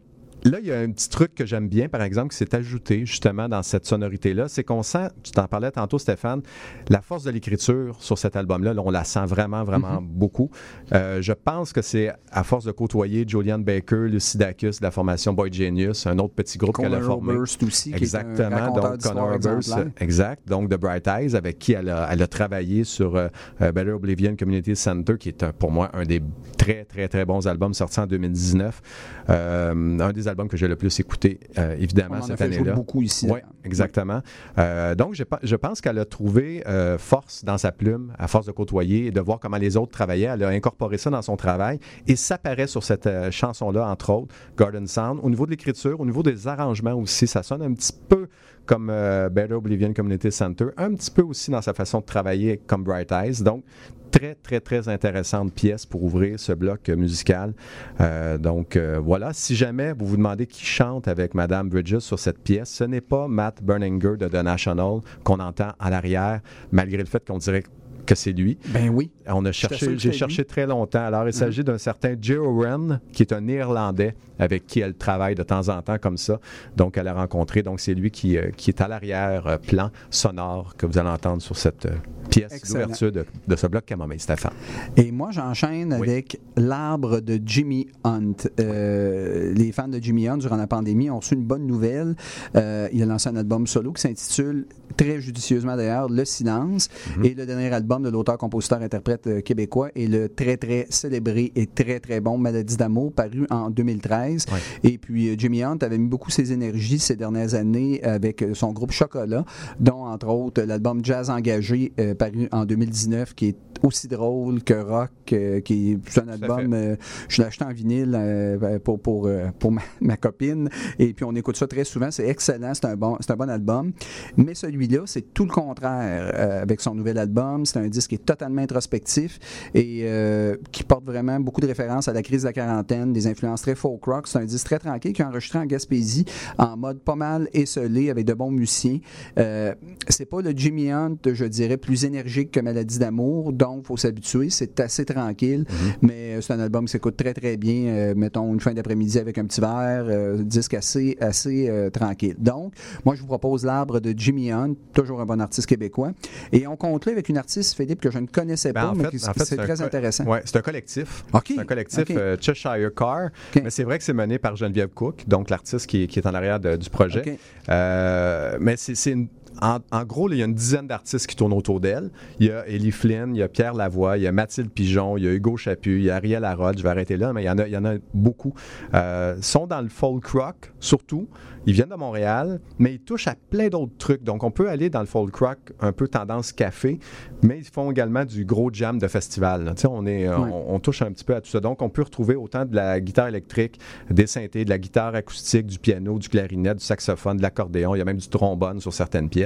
[0.43, 3.03] Là, il y a un petit truc que j'aime bien, par exemple, qui s'est ajouté
[3.03, 6.43] justement dans cette sonorité-là, c'est qu'on sent, tu t'en parlais tantôt, Stéphane,
[6.87, 10.51] la force de l'écriture sur cet album-là, là, on la sent vraiment, vraiment beaucoup.
[10.93, 15.33] Euh, je pense que c'est à force de côtoyer Julian Baker, Lucidacus de la formation
[15.33, 17.33] Boy Genius, un autre petit groupe qu'elle a formé.
[17.33, 19.93] Oberst aussi, qui est un Exactement, donc Connor Oberst, exemplaire.
[19.99, 23.29] exact, donc de Bright Eyes, avec qui elle a, elle a travaillé sur euh,
[23.61, 26.21] euh, Better Oblivion Community Center, qui est un- pour moi un des
[26.65, 28.81] très, très, très bons albums sortis en 2019.
[29.29, 32.41] Euh, un des albums que j'ai le plus écouté, euh, On évidemment, en a cette
[32.41, 32.73] année-là.
[32.73, 33.27] beaucoup ici.
[33.29, 34.21] Oui, exactement.
[34.57, 36.63] Euh, donc, je, pe- je pense qu'elle a trouvé
[36.97, 40.25] force dans sa plume, à force de côtoyer et de voir comment les autres travaillaient.
[40.33, 44.33] Elle a incorporé ça dans son travail et ça paraît sur cette chanson-là, entre autres,
[44.57, 45.19] Garden Sound.
[45.21, 48.27] Au niveau de l'écriture, au niveau des arrangements aussi, ça sonne un petit peu
[48.65, 52.57] comme euh, Better Oblivion Community Center, un petit peu aussi dans sa façon de travailler
[52.65, 53.43] comme Bright Eyes.
[53.43, 53.63] Donc,
[54.11, 57.53] très, très, très intéressante pièce pour ouvrir ce bloc euh, musical.
[58.01, 59.33] Euh, donc, voilà.
[59.33, 63.01] Si jamais vous vous demandez qui chante avec Madame Bridges sur cette pièce, ce n'est
[63.01, 66.41] pas Matt Berninger de The National qu'on entend à l'arrière,
[66.71, 67.63] malgré le fait qu'on dirait
[68.05, 68.57] que c'est lui.
[68.69, 69.09] Ben oui.
[69.27, 71.03] On a cherché, j'ai cherché très longtemps.
[71.05, 75.33] Alors, il s'agit d'un certain Joe Wren, qui est un Néerlandais avec qui elle travaille
[75.35, 76.39] de temps en temps comme ça.
[76.75, 77.63] Donc, elle a rencontré.
[77.63, 81.55] Donc, c'est lui qui, euh, qui est à l'arrière-plan sonore que vous allez entendre sur
[81.55, 81.95] cette euh,
[82.29, 84.51] pièce d'ouverture de, de ce bloc Camomille, Stéphane.
[84.97, 86.09] Et moi, j'enchaîne Oui.
[86.09, 88.33] avec l'arbre de Jimmy Hunt.
[88.59, 92.15] Euh, les fans de Jimmy Hunt, durant la pandémie, ont reçu une bonne nouvelle.
[92.57, 94.65] Euh, il a lancé un album solo qui s'intitule,
[94.97, 96.89] très judicieusement d'ailleurs, Le Silence.
[97.17, 97.25] Mhm.
[97.25, 101.99] Et le dernier album de l'auteur-compositeur-interprète euh, québécois est le très, très célébré et très,
[101.99, 104.45] très bon Maladie d'amour, paru en 2013.
[104.51, 104.59] Ouais.
[104.83, 108.53] Et puis, euh, Jimmy Hunt avait mis beaucoup ses énergies ces dernières années avec euh,
[108.53, 109.45] son groupe Chocolat,
[109.79, 114.73] dont, entre autres, l'album Jazz Engagé, euh, paru en 2019, qui est aussi drôle que
[114.73, 116.95] rock, euh, qui est un album, euh,
[117.27, 119.29] je l'ai acheté en vinyle pour, pour,
[119.59, 122.95] pour ma, ma copine, et puis on écoute ça très souvent, c'est excellent, c'est un,
[122.95, 123.91] bon, un bon album,
[124.37, 128.25] mais celui-là, c'est tout le contraire avec son nouvel album, c'est un disque qui est
[128.25, 129.39] totalement introspectif
[129.73, 133.27] et euh, qui porte vraiment beaucoup de références à la crise de la quarantaine, des
[133.27, 136.25] influences très folk rock, c'est un disque très tranquille qui est enregistré en Gaspésie,
[136.57, 138.99] en mode pas mal esselé, avec de bons musiciens.
[139.37, 139.73] Euh,
[140.09, 143.97] c'est pas le Jimmy Hunt, je dirais, plus énergique que Maladie d'amour, donc il faut
[143.97, 144.49] s'habituer.
[144.49, 145.65] C'est assez tranquille,
[146.01, 147.85] mais euh, c'est un album qui s'écoute très, très bien.
[147.87, 152.35] euh, mettons une fin d'après-midi avec un petit verre, euh, disque assez, assez tranquille.
[152.37, 152.73] Donc,
[153.03, 156.11] moi, je vous propose L'arbre de Jimmy Hunt, toujours un bon artiste québécois.
[156.51, 159.03] Et on conclut avec une artiste, Philippe, que je ne connaissais Ben, pas, en mais
[159.11, 160.23] fait- en fait, c'est très intéressant.
[160.25, 161.23] Ouais, c'est un collectif.
[161.33, 161.43] OK.
[161.47, 163.29] C'est un collectif euh, Cheshire Car.
[163.61, 166.25] Mais c'est vrai que c'est mené par Geneviève Cook, donc l'artiste qui, est- qui est
[166.27, 167.37] en arrière de- du projet.
[167.69, 169.27] Euh, mais c'est une-
[169.61, 172.09] en, en gros, là, il y a une dizaine d'artistes qui tournent autour d'elle.
[172.39, 175.17] Il y a Ellie Flynn, il y a Pierre Lavoie, il y a Mathilde Pigeon,
[175.17, 176.77] il y a Hugo Chaput, il y a Ariel Harrod.
[176.77, 178.53] Je vais arrêter là, mais il y en a, il y en a beaucoup.
[178.93, 181.27] Euh, ils sont dans le folk rock, surtout.
[181.67, 184.23] Ils viennent de Montréal, mais ils touchent à plein d'autres trucs.
[184.23, 186.99] Donc, on peut aller dans le folk rock un peu tendance café,
[187.41, 189.73] mais ils font également du gros jam de festival.
[189.89, 191.59] On, est, on, on touche un petit peu à tout ça.
[191.59, 193.79] Donc, on peut retrouver autant de la guitare électrique,
[194.11, 197.95] des synthés, de la guitare acoustique, du piano, du clarinette, du saxophone, de l'accordéon.
[197.95, 199.44] Il y a même du trombone sur certaines pièces.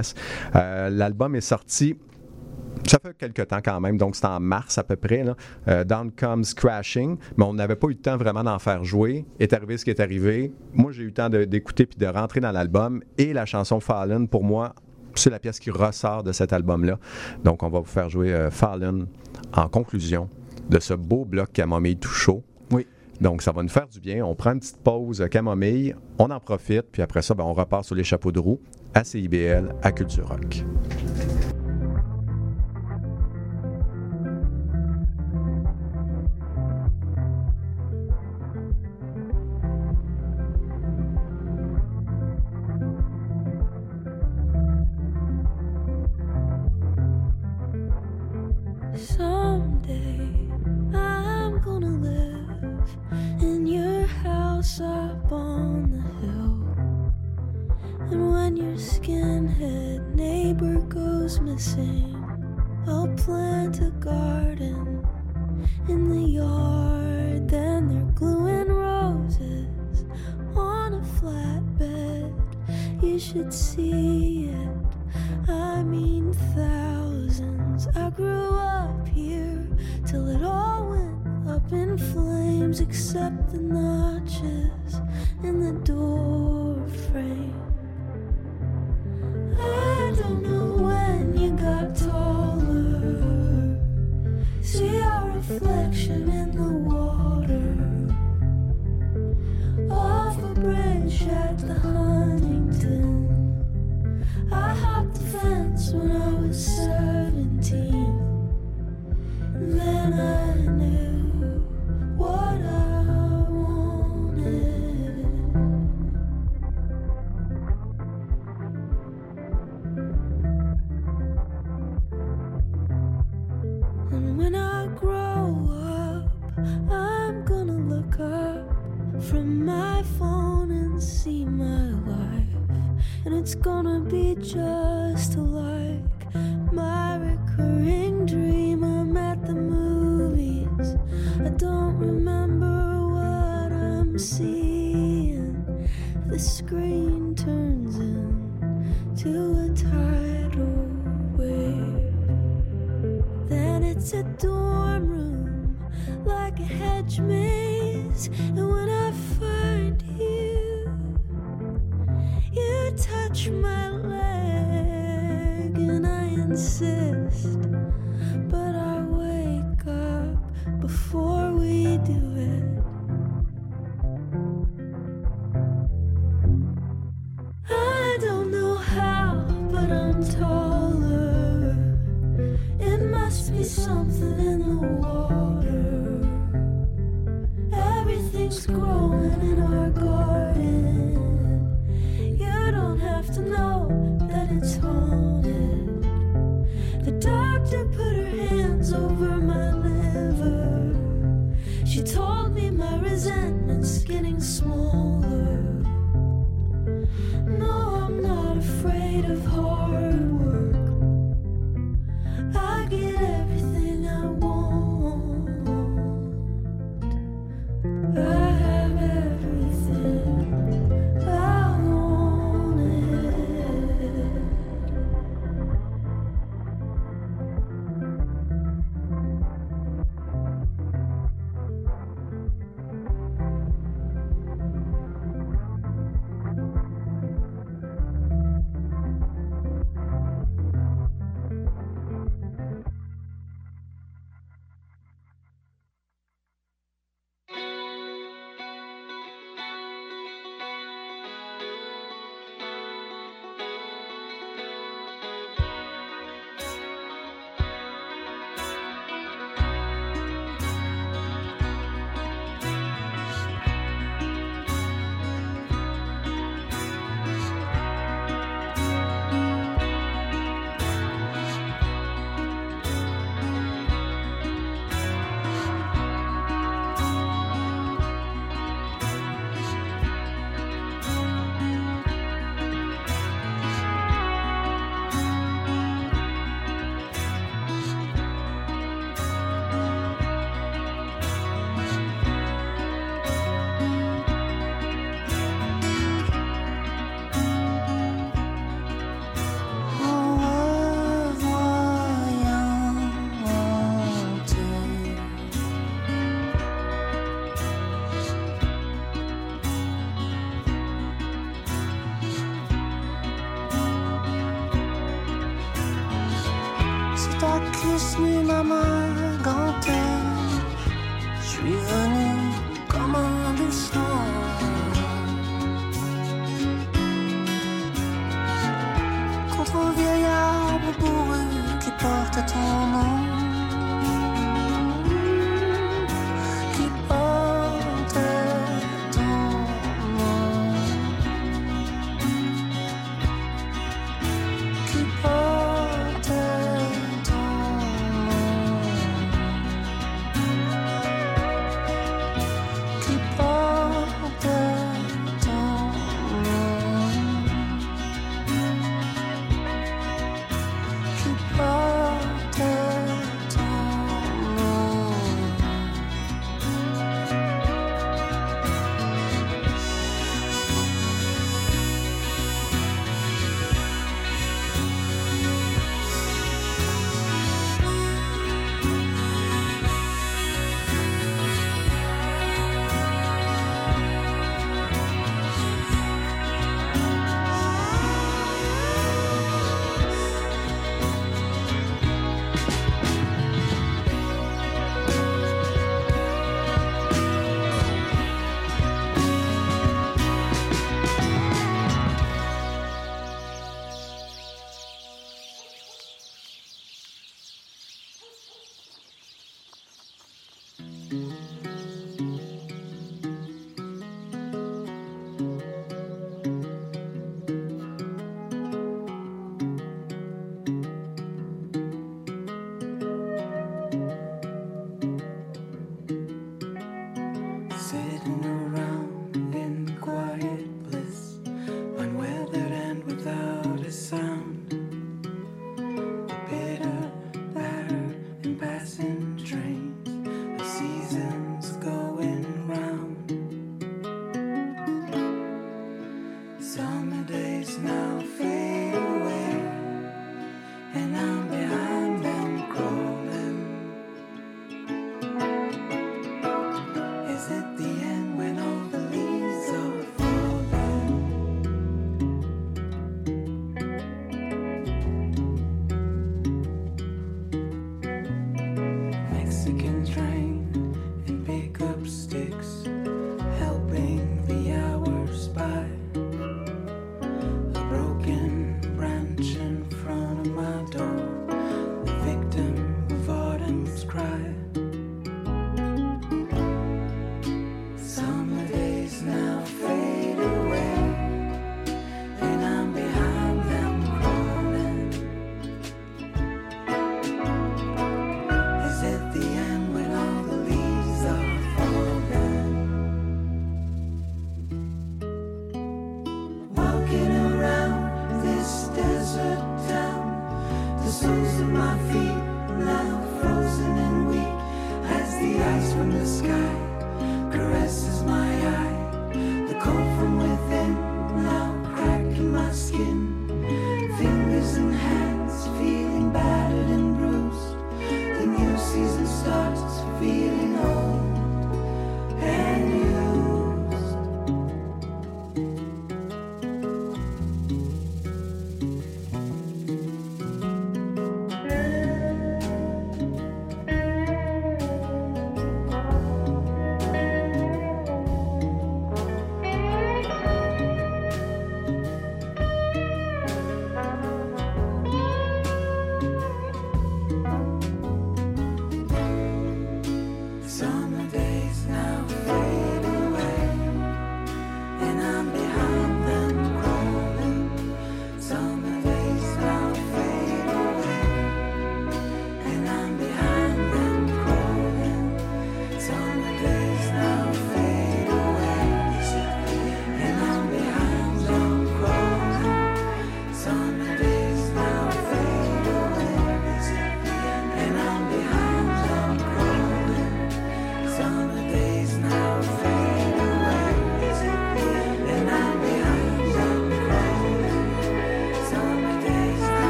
[0.56, 1.96] Euh, L'album est sorti
[2.86, 5.24] ça fait quelques temps quand même, donc c'est en mars à peu près.
[5.24, 5.36] Là.
[5.68, 9.26] Euh, Down Comes Crashing, mais on n'avait pas eu le temps vraiment d'en faire jouer.
[9.40, 10.54] Est arrivé ce qui est arrivé.
[10.74, 13.02] Moi, j'ai eu le temps d'écouter puis de rentrer dans l'album.
[13.18, 14.74] Et la chanson Fallen, pour moi,
[15.16, 16.98] c'est la pièce qui ressort de cet album-là.
[17.44, 19.08] Donc, on va vous faire jouer euh, Fallen
[19.54, 20.30] en conclusion
[20.70, 22.44] de ce beau bloc camomille tout chaud.
[22.72, 22.88] Oui.
[23.20, 24.24] Donc, ça va nous faire du bien.
[24.24, 27.54] On prend une petite pause euh, camomille, on en profite, puis après ça, ben, on
[27.54, 28.60] repart sur les chapeaux de roue
[28.94, 30.64] à CIBL, à Culture Rock.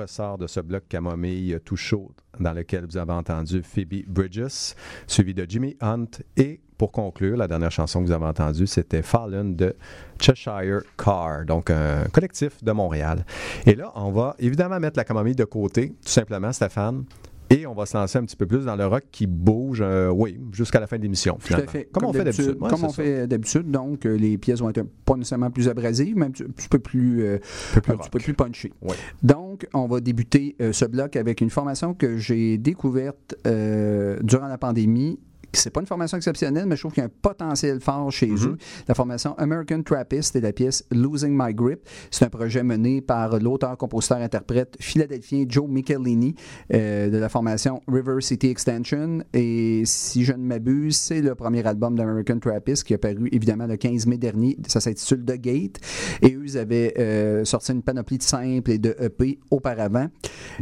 [0.00, 4.74] Ressort de ce bloc camomille tout chaud dans lequel vous avez entendu Phoebe Bridges,
[5.06, 6.08] suivi de Jimmy Hunt.
[6.36, 9.76] Et pour conclure, la dernière chanson que vous avez entendue, c'était Fallen de
[10.18, 13.24] Cheshire Car, donc un collectif de Montréal.
[13.66, 17.04] Et là, on va évidemment mettre la camomille de côté, tout simplement, Stéphane.
[17.52, 20.08] Et on va se lancer un petit peu plus dans le rock qui bouge, euh,
[20.08, 21.70] oui, jusqu'à la fin de l'émission, Tout à finalement.
[21.72, 21.88] fait.
[21.92, 22.56] Comme, on fait d'habitude.
[22.60, 23.02] Ouais, Comme on ça.
[23.02, 23.68] fait d'habitude.
[23.70, 27.24] Donc, euh, les pièces vont être pas nécessairement plus abrasives, mais un petit, peu plus,
[27.24, 27.38] euh,
[27.72, 28.10] Un peu plus un petit rock.
[28.12, 28.72] peu plus punchy.
[28.82, 28.94] Ouais.
[29.24, 34.58] Donc, on va débuter euh, ce bloc avec une formation que j'ai découverte durant la
[34.58, 35.18] pandémie.
[35.52, 38.28] C'est pas une formation exceptionnelle, mais je trouve qu'il y a un potentiel fort chez
[38.28, 38.44] Mhm.
[38.46, 38.56] eux.
[38.88, 41.80] La formation American Trappist et la pièce Losing My Grip.
[42.10, 46.34] C'est un projet mené par l'auteur, compositeur, interprète philadelphien Joe Michelini
[46.72, 49.20] euh, de la formation River City Extension.
[49.32, 53.66] Et si je ne m'abuse, c'est le premier album d'American Trappist qui a paru évidemment
[53.66, 54.56] le 15 mai dernier.
[54.68, 55.76] Ça s'intitule The Gate.
[56.22, 60.06] Et eux, ils avaient euh, sorti une panoplie de simples et de EP auparavant.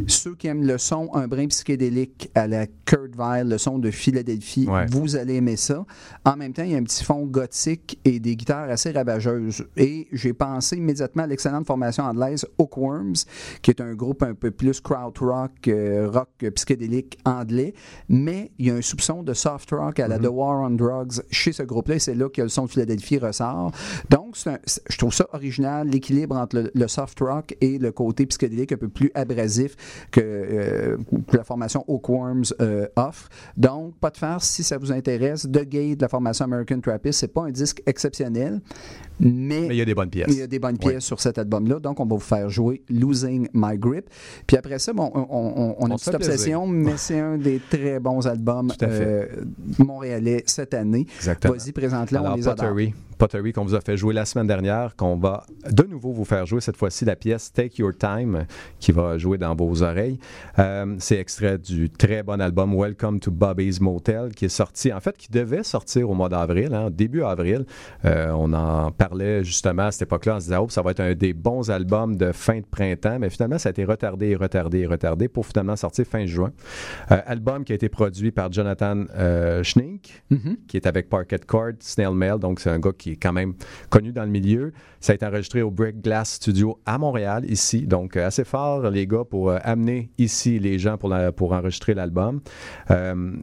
[0.07, 3.91] Ceux qui aiment le son, un brin psychédélique à la Kurt Vile, le son de
[3.91, 4.78] Philadelphie, Ouais.
[4.91, 5.85] Vous allez aimer ça.
[6.25, 9.65] En même temps, il y a un petit fond gothique et des guitares assez ravageuses.
[9.77, 13.13] Et j'ai pensé immédiatement à l'excellente formation anglaise Hookworms,
[13.61, 17.73] qui est un groupe un peu plus krautrock, euh, rock psychédélique anglais.
[18.07, 21.21] Mais il y a un soupçon de soft rock à la The War on Drugs
[21.31, 21.95] chez ce groupe-là.
[21.95, 23.71] Et c'est là que le son de Philadelphie ressort.
[24.09, 24.59] Donc, un-
[24.89, 28.77] je trouve ça original, l'équilibre entre le, le soft rock et le côté psychédélique un
[28.77, 29.75] peu plus abrasif
[30.11, 33.29] que, euh, que la formation Hookworms euh, offre.
[33.57, 37.19] Donc, pas de farce, si ça vous intéresse, The Gate de la formation American Trappist,
[37.19, 38.61] c'est pas un disque exceptionnel,
[39.19, 40.27] mais, Mais il y a des bonnes pièces.
[40.29, 42.81] il y a des bonnes pièces sur cet album-là, donc on va vous faire jouer
[42.89, 44.09] Losing My Grip.
[44.47, 47.59] Puis après ça, bon, on, on- on a une petite obsession, mais c'est un des
[47.69, 49.25] très bons albums euh,
[49.77, 51.05] montréalais cette année.
[51.17, 51.53] Exactement.
[51.55, 52.55] Vas-y, présente-le, on les adore.
[52.67, 56.25] Pottery, Pottery qu'on vous a fait jouer la semaine dernière, qu'on va de nouveau vous
[56.25, 58.45] faire jouer cette fois-ci la pièce Take Your Time,
[58.79, 60.19] qui va jouer dans vos oreilles.
[60.57, 64.99] Euh, c'est extrait du très bon album Welcome to Bobby's Motel, qui est sorti, en
[64.99, 67.65] fait, qui devait sortir au mois d'avril, hein, début avril.
[68.05, 70.99] Euh, on en parlait justement à cette époque-là, en se disant, oh, ça va être
[70.99, 74.35] un des bons albums de fin de printemps, mais finalement, ça a été retardé et
[74.35, 76.51] retardé et retardé pour finalement sortir fin juin.
[77.11, 80.57] Euh, album qui a été produit par Jonathan euh, Schnink, Mhm.
[80.67, 83.53] qui est avec Parquet Court, Snail Mail, donc c'est un gars qui est quand même
[83.89, 84.73] connu dans le milieu.
[84.99, 88.89] Ça a été enregistré au Brick Glass Studio à Montréal, ici, donc euh, assez fort,
[88.89, 92.41] les gars, pour euh, amener ici les gens pour, la- pour enregistrer l'album.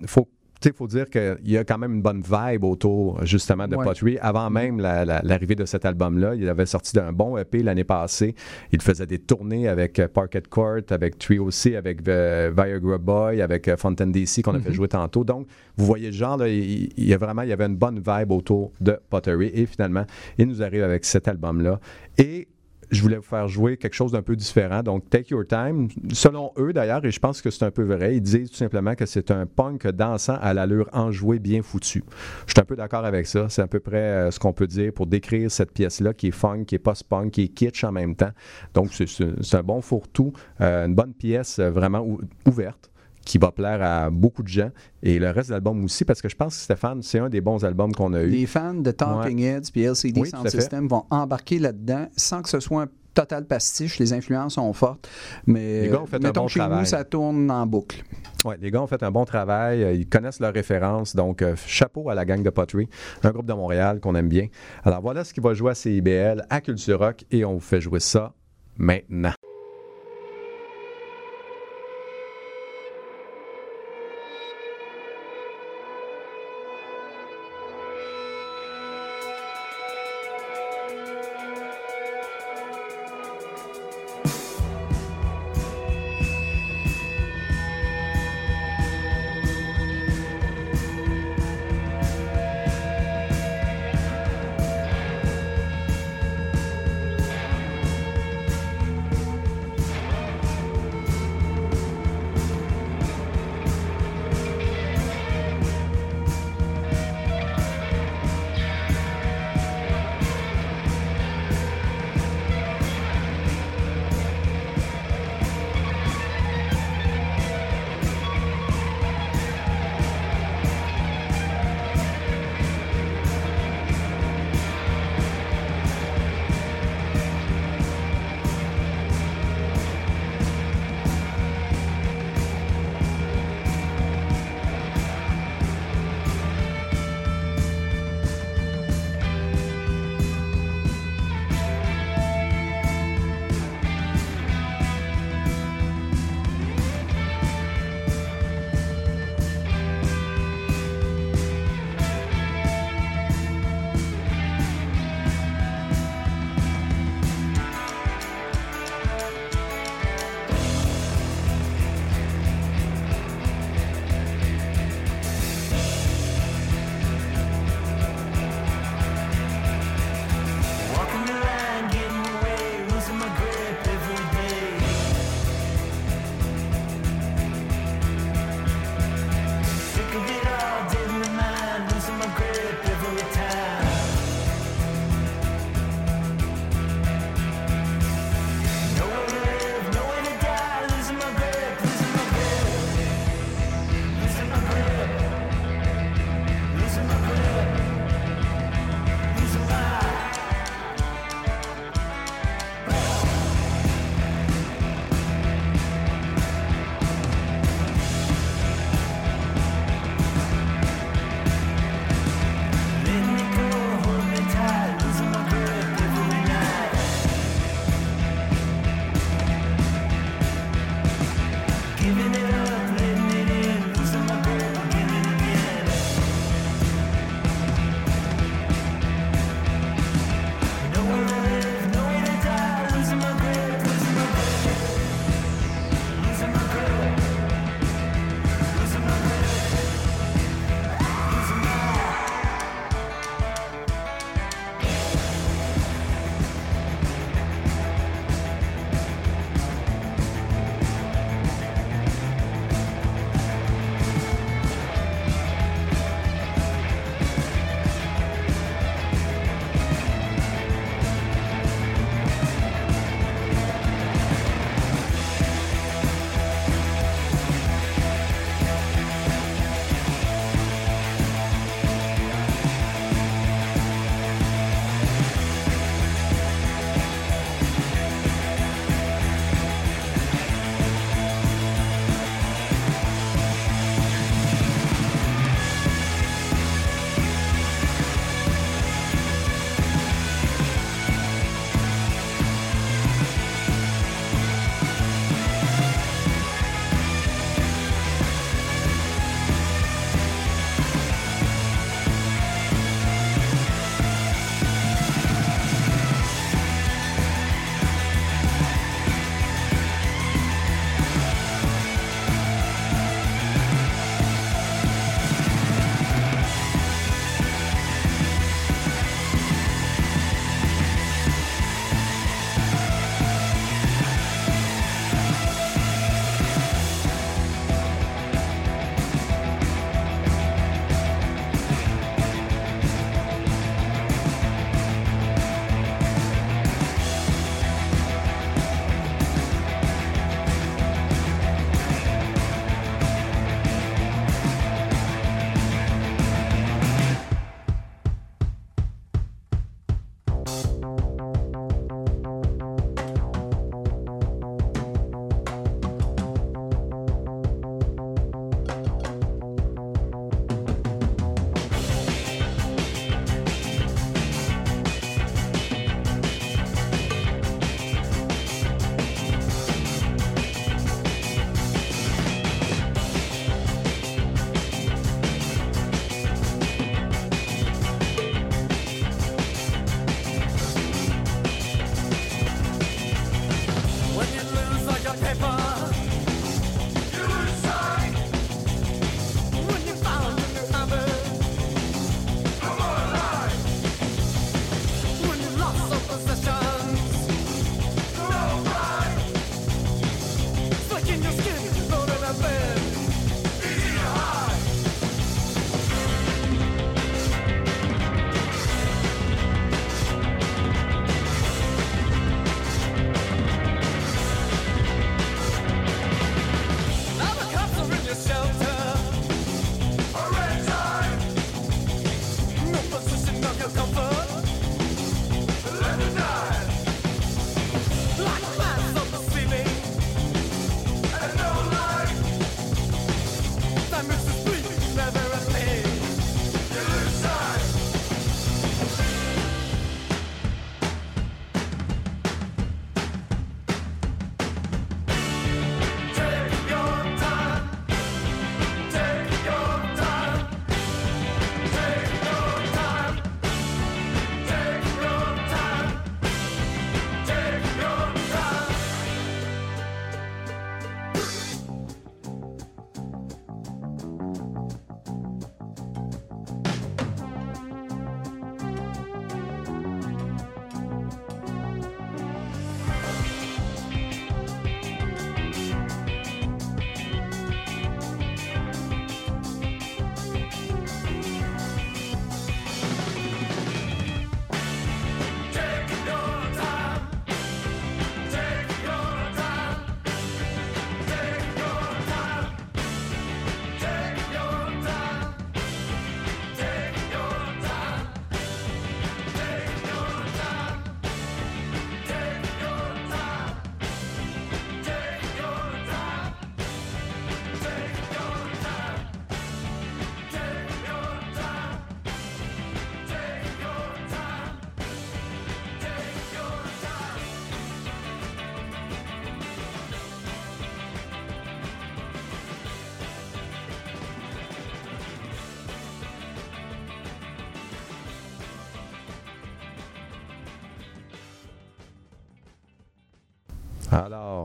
[0.07, 0.29] Faut
[0.65, 3.85] il faut dire qu'il y a quand même une bonne vibe autour justement de Ouais.
[3.85, 4.19] Pottery.
[4.21, 7.85] Avant même la- la- l'arrivée de cet album-là, il avait sorti d'un bon EP l'année
[7.85, 8.35] passée.
[8.73, 13.43] Il faisait des tournées avec euh, Parquet Court, avec Trio C, avec euh, Viagra Boy,
[13.43, 15.25] avec euh, Fontaine DC qu'on a fait jouer tantôt.
[15.25, 15.47] Donc,
[15.77, 18.01] vous voyez le genre, là, il, il y a vraiment il y avait une bonne
[18.05, 19.51] vibe autour de Pottery.
[19.55, 20.05] Et finalement,
[20.39, 21.79] il nous arrive avec cet album-là.
[22.19, 22.49] Et
[22.91, 24.83] je voulais vous faire jouer quelque chose d'un peu différent.
[24.83, 28.17] Donc, Take Your Time, selon eux d'ailleurs, et je pense que c'est un peu vrai,
[28.17, 32.05] ils disent tout simplement que c'est un punk dansant à l'allure enjouée bien foutue.
[32.47, 33.49] Je suis un peu d'accord avec ça.
[33.49, 36.33] C'est à peu près euh, ce qu'on peut dire pour décrire cette pièce-là qui est
[36.33, 38.31] funk, qui est post-punk, qui est kitsch en même temps.
[38.75, 42.91] Donc, c'est- un bon fourre-tout, euh, une bonne pièce euh, vraiment ou- ouverte
[43.27, 44.71] qui va plaire à beaucoup de gens.
[45.03, 47.43] Et le reste de l'album aussi, parce que je pense que Stéphane, c'est un des
[47.43, 48.29] bons albums qu'on a eu.
[48.31, 50.49] Les fans de Talking Heads puis LCD Oui, Sound.
[50.49, 53.99] System vont embarquer là-dedans sans que ce soit un total pastiche.
[53.99, 55.09] Les influences sont fortes,
[55.47, 56.87] mais Les gars ont fait un mettons bon chez nous, travail.
[56.87, 58.03] ça tourne en boucle.
[58.45, 61.57] Ouais, les gars ont fait un bon travail, euh, ils connaissent leurs références, donc euh,
[61.67, 62.89] chapeau à la gang de Pottery,
[63.25, 64.47] un groupe de Montréal qu'on aime bien.
[64.85, 67.81] Alors voilà ce qui va jouer à CIBL, à Culture Rock, et on vous fait
[67.81, 68.35] jouer ça
[68.79, 69.33] maintenant.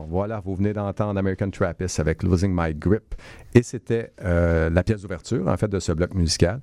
[0.08, 3.14] Voilà, vous venez d'entendre American Trappist avec Losing My Grip.
[3.54, 6.60] Et c'était euh, la pièce d'ouverture, en fait, de ce bloc musical.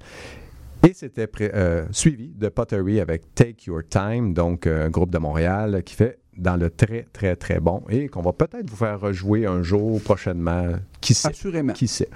[0.87, 5.17] Et c'était euh, suivi de Pottery avec Take Your Time, donc euh, un groupe de
[5.17, 8.99] Montréal qui fait dans le très, très, très bon et qu'on va peut-être vous faire
[8.99, 10.71] rejouer un jour prochainement.
[11.01, 11.29] Qui sait?
[11.29, 11.73] Assurément.
[11.73, 12.09] Qui sait?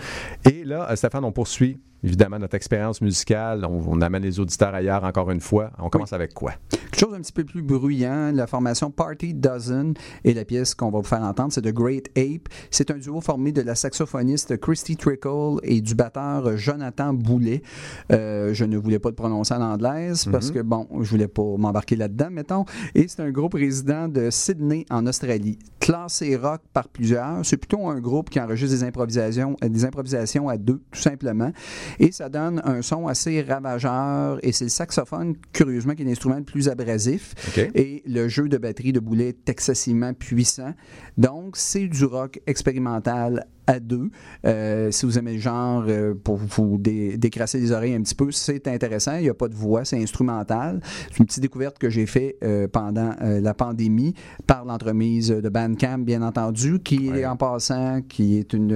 [0.50, 3.66] Et là, Stéphane, on poursuit évidemment notre expérience musicale.
[3.66, 5.72] On, on amène les auditeurs ailleurs encore une fois.
[5.80, 6.54] On commence avec quoi?
[6.70, 9.94] Quelque chose un petit peu plus bruyant, la formation Party Dozen
[10.24, 12.50] et la pièce qu'on va vous faire entendre, c'est The Great Ape.
[12.70, 17.64] C'est un duo formé de la saxophoniste Christy Trickle et du batteur Jonathan Boulet.
[18.12, 21.58] Euh, je ne voulais pas le prononcer en anglaise parce que, bon, je voulais pas
[21.58, 22.66] m'embarquer là-dedans, mettons.
[22.94, 25.58] Et c'est un groupe résident de Sydney, en Australie.
[25.80, 30.58] Classé rock par plusieurs, c'est plutôt un groupe qui enregistre des improvisations, des improvisations à
[30.58, 31.52] deux, tout simplement.
[32.00, 34.40] Et ça donne un son assez ravageur.
[34.44, 37.34] Et c'est le saxophone, curieusement, qui est l'instrument le plus abrasif.
[37.76, 40.74] Et le jeu de batterie de boulet est excessivement puissant.
[41.18, 44.10] Donc, c'est du rock expérimental à deux.
[44.46, 48.16] Euh, si vous aimez le genre, euh, pour vous dé- décrasser les oreilles un petit
[48.16, 49.16] peu, c'est intéressant.
[49.18, 50.82] Il n'y a pas de voix, c'est instrumental.
[51.12, 54.14] C'est une petite découverte que j'ai fait euh, pendant la pandémie
[54.48, 57.20] par l'entremise de Bandcamp, bien entendu, qui Ouais.
[57.22, 58.72] est en passant, qui est une,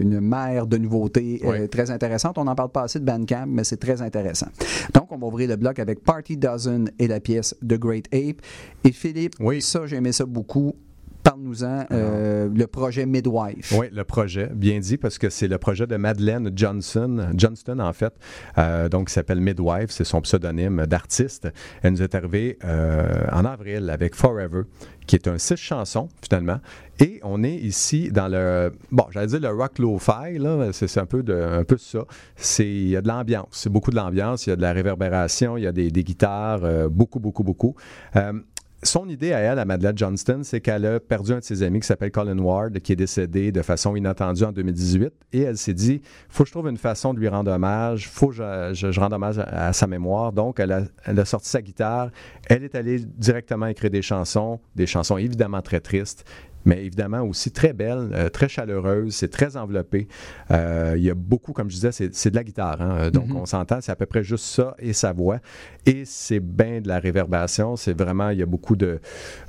[0.00, 1.68] une mer de nouveautés Ouais.
[1.68, 2.38] très intéressantes.
[2.38, 4.48] On n'en parle pas assez de Bandcamp, mais c'est très intéressant.
[4.94, 8.40] Donc, on va ouvrir le bloc avec Party Dozen et la pièce The Great Ape.
[8.84, 9.60] Et Philippe, Oui.
[9.62, 10.74] ça, j'aimais ça beaucoup.
[11.28, 13.74] Parle-nous-en, euh, le projet Midwife.
[13.78, 17.92] Oui, le projet, bien dit, parce que c'est le projet de Madeleine Johnson, Johnston en
[17.92, 18.14] fait,
[18.56, 21.48] euh, donc qui s'appelle Midwife, c'est son pseudonyme d'artiste.
[21.82, 24.62] Elle nous est arrivée euh, en avril avec Forever,
[25.06, 26.60] qui est un six chansons finalement.
[26.98, 31.04] Et on est ici dans le, bon, j'allais dire le rock lo-fi, là, c'est un
[31.04, 32.06] peu, de, un peu ça.
[32.36, 34.72] C'est, il y a de l'ambiance, c'est beaucoup de l'ambiance, il y a de la
[34.72, 37.76] réverbération, il y a des, des guitares, euh, beaucoup, beaucoup, beaucoup.
[38.16, 38.32] Euh,
[38.82, 41.80] son idée à elle, à Madeleine Johnston, c'est qu'elle a perdu un de ses amis
[41.80, 45.12] qui s'appelle Colin Ward, qui est décédé de façon inattendue en 2018.
[45.32, 48.28] Et elle s'est dit, faut que je trouve une façon de lui rendre hommage, faut
[48.28, 50.32] que je, rende hommage à, à sa mémoire.
[50.32, 52.10] Donc, elle a, elle a sorti sa guitare.
[52.48, 56.24] Elle est allée directement écrire des chansons, des chansons évidemment très tristes,
[56.64, 60.08] mais évidemment aussi très belles, euh, très chaleureuses, c'est très enveloppé.
[60.50, 62.80] Euh, il y a beaucoup, comme je disais, c'est de la guitare.
[62.82, 62.96] hein.
[63.00, 63.36] Euh, Donc, Mhm.
[63.36, 65.38] on s'entend, c'est à peu près juste ça et sa voix.
[65.86, 67.76] Et c'est bien de la réverbération.
[67.76, 69.00] C'est vraiment, il y a beaucoup de,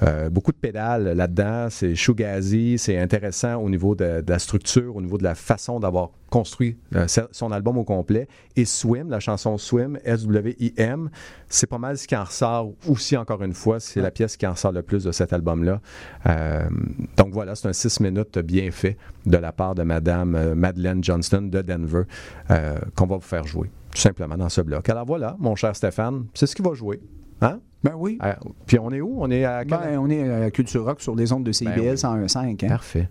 [0.04, 1.68] euh, beaucoup de pédales là-dedans.
[1.70, 5.80] C'est shoegazy, c'est intéressant au niveau de, de la structure, au niveau de la façon
[5.80, 8.28] d'avoir construit euh, son album au complet.
[8.56, 11.10] Et Swim, la chanson Swim, S-W-I-M,
[11.48, 13.80] c'est pas mal ce qui en ressort aussi, encore une fois.
[13.80, 15.82] C'est la pièce qui en ressort le plus de cet album-là.
[16.28, 16.62] Euh,
[17.18, 21.04] donc voilà, c'est un six minutes bien fait de la part de Madame euh, Madeleine
[21.04, 22.04] Johnston de Denver
[22.52, 24.88] euh, qu'on va vous faire jouer, tout simplement, dans ce bloc.
[24.90, 27.00] Alors voilà, mon cher Stéphane, c'est ce qui va jouer.
[27.42, 27.60] Hein?
[27.84, 28.18] Ben oui.
[28.24, 28.34] Euh,
[28.66, 29.18] puis on est où?
[29.22, 31.76] On est à quel- Ben, on est à Culture Rock sur les ondes de CIBL
[31.76, 31.96] Ben oui.
[31.96, 32.66] 101.5.
[32.66, 32.68] hein?
[32.68, 33.08] Parfait.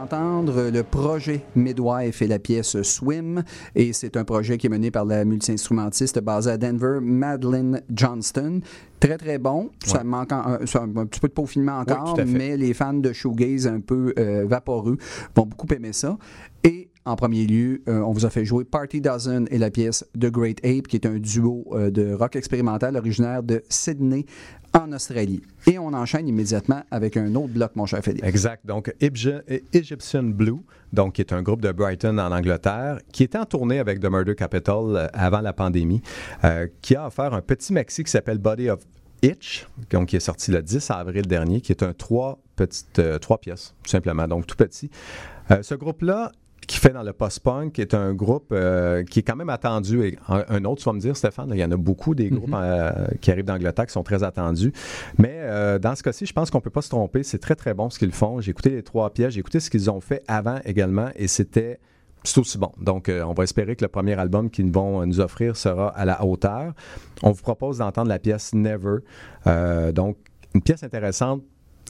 [0.00, 3.42] D'entendre le projet Midwife et la pièce Swim.
[3.74, 8.60] Et c'est un projet qui est mené par la multi-instrumentiste basée à Denver, Madeleine Johnston.
[8.98, 9.70] Très, très bon.
[9.84, 10.04] Ça Ouais.
[10.04, 13.12] manque en- un, ça a un petit peu de peaufinement encore, mais les fans de
[13.12, 14.96] shoegaze un peu euh, vaporeux
[15.36, 16.16] vont beaucoup aimer ça.
[16.64, 20.04] Et en premier lieu, euh, on vous a fait jouer Party Dozen et la pièce
[20.18, 24.26] The Great Ape, qui est un duo euh, de rock expérimental originaire de Sydney,
[24.72, 25.42] en Australie.
[25.66, 28.24] Et on enchaîne immédiatement avec un autre bloc, mon cher Philippe.
[28.24, 28.64] Exact.
[28.66, 29.42] Donc, Egyp-
[29.72, 30.58] Egyptian Blue,
[30.92, 34.06] donc, qui est un groupe de Brighton en Angleterre, qui était en tournée avec The
[34.10, 36.02] Murder Capital euh, avant la pandémie,
[36.44, 38.80] euh, qui a offert un petit maxi qui s'appelle Body of
[39.22, 43.18] Itch, donc, qui est sorti le 10 avril dernier, qui est un trois, petites, euh,
[43.18, 44.90] trois pièces, tout simplement, donc tout petit.
[45.62, 46.30] Ce groupe-là,
[46.70, 50.04] qui fait dans le post-punk, est un groupe euh, qui est quand même attendu.
[50.04, 52.14] Et un, un autre, tu vas me dire, Stéphane, là, il y en a beaucoup
[52.14, 54.72] des groupes euh, qui arrivent d'Angleterre qui sont très attendus.
[55.18, 57.24] Mais euh, dans ce cas-ci, je pense qu'on ne peut pas se tromper.
[57.24, 58.40] C'est très, très bon ce qu'ils font.
[58.40, 61.80] J'ai écouté les trois pièces, j'ai écouté ce qu'ils ont fait avant également et c'était.
[62.22, 62.70] C'est aussi bon.
[62.80, 66.04] Donc, euh, on va espérer que le premier album qu'ils vont nous offrir sera à
[66.04, 66.74] la hauteur.
[67.24, 68.98] On vous propose d'entendre la pièce Never.
[69.48, 70.18] Euh, donc,
[70.54, 71.42] une pièce intéressante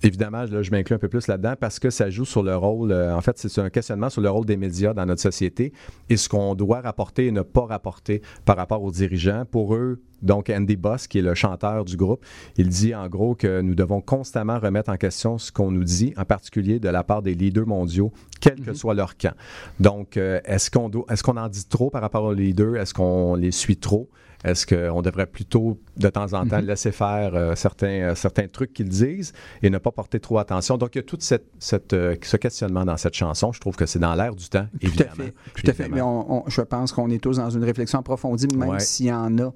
[0.03, 2.91] Évidemment, là, je m'inclus un peu plus là-dedans parce que ça joue sur le rôle,
[2.91, 5.75] euh, en fait, c'est un questionnement sur le rôle des médias dans notre société
[6.09, 9.45] et ce qu'on doit rapporter et ne pas rapporter par rapport aux dirigeants.
[9.51, 12.25] Pour eux, donc Andy Boss, qui est le chanteur du groupe,
[12.57, 16.15] il dit en gros que nous devons constamment remettre en question ce qu'on nous dit,
[16.17, 18.11] en particulier de la part des leaders mondiaux,
[18.41, 19.35] quel que soit leur camp.
[19.81, 22.77] Donc, euh, est-ce qu'on qu'on en dit trop par rapport aux leaders?
[22.77, 24.09] Est-ce qu'on les suit trop?
[24.45, 28.73] Est-ce qu'on devrait plutôt, de temps en temps, laisser faire euh, certains, euh, certains trucs
[28.73, 30.79] qu'ils disent et ne pas porter trop attention?
[30.79, 33.53] Donc, il y a tout cette, cette, euh, ce questionnement dans cette chanson.
[33.53, 35.11] Je trouve que c'est dans l'air du temps, Tout à évidemment.
[35.17, 35.35] fait.
[35.55, 35.89] Tout à fait.
[35.89, 38.81] Mais on- on- je pense qu'on est tous dans une réflexion approfondie, même Ouais.
[38.81, 39.53] s'il y en a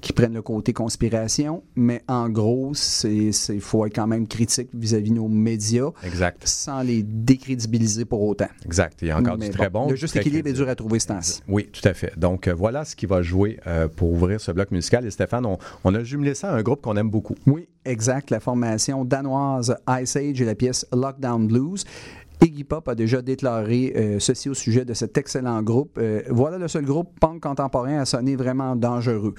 [0.00, 1.62] qui prennent le côté conspiration.
[1.76, 2.72] Mais en gros,
[3.04, 6.42] il faut être quand même critique vis-à-vis de nos médias Exact.
[6.46, 7.02] sans les
[7.38, 8.48] décrédibiliser pour autant.
[8.64, 8.98] Exact.
[9.02, 9.88] Il y a encore Mais du très bon.
[9.88, 11.40] Le juste équilibre est dur à trouver ce temps-ci.
[11.48, 12.12] Oui, tout à fait.
[12.18, 15.06] Donc, voilà ce qui va jouer euh, pour ouvrir ce bloc musical.
[15.06, 17.34] Et Stéphane, on, on a jumelé ça à un groupe qu'on aime beaucoup.
[17.46, 18.30] Oui, exact.
[18.30, 21.84] La formation danoise Ice Age et la pièce Lockdown Blues.
[22.40, 25.96] Iggy Pop a déjà déclaré euh, ceci au sujet de cet excellent groupe.
[25.98, 29.34] Euh, voilà le seul groupe punk contemporain à sonner vraiment dangereux.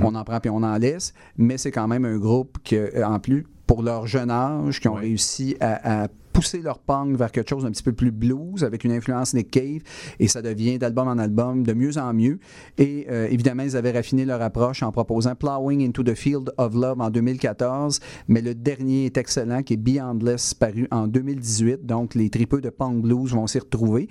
[0.00, 3.06] On en prend puis on en laisse, mais c'est quand même un groupe que, euh,
[3.06, 6.08] en plus, pour leur jeune âge, qui ont réussi à, à
[6.38, 9.50] pousser leur punk vers quelque chose d'un petit peu plus blues, avec une influence Nick
[9.50, 9.80] Cave,
[10.20, 12.38] et ça devient d'album en album de mieux en mieux.
[12.78, 16.74] Et euh, évidemment, ils avaient raffiné leur approche en proposant Plowing into the Field of
[16.74, 17.98] Love en 2014,
[18.28, 21.84] mais le dernier est excellent, qui est Beyondless, paru en 2018.
[21.84, 24.08] Donc, les tripeux de punk blues vont s'y retrouver.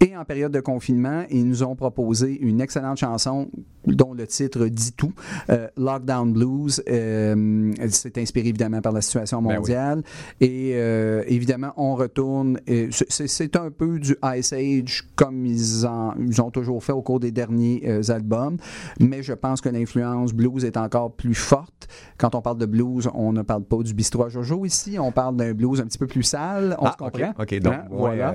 [0.00, 3.48] Et en période de confinement, ils nous ont proposé une excellente chanson
[3.86, 5.12] dont le titre dit tout,
[5.50, 6.82] euh, Lockdown Blues.
[6.88, 9.56] Euh, c'est inspiré évidemment par la situation Ben oui.
[9.56, 10.02] mondiale.
[10.40, 12.58] Et euh, évidemment, on retourne.
[12.66, 17.02] et c'est- un peu du Ice Age comme ils, en- ils ont toujours fait au
[17.02, 18.56] cours des derniers euh, albums.
[19.00, 21.86] Mais je pense que l'influence blues est encore plus forte.
[22.18, 24.98] Quand on parle de blues, on ne parle pas du bistrot à Jojo ici.
[24.98, 26.76] On parle d'un blues un petit peu plus sale.
[26.80, 27.12] On Ah, se OK.
[27.12, 27.32] comprend?
[27.38, 27.84] OK, donc, Hein?
[27.90, 28.34] voilà.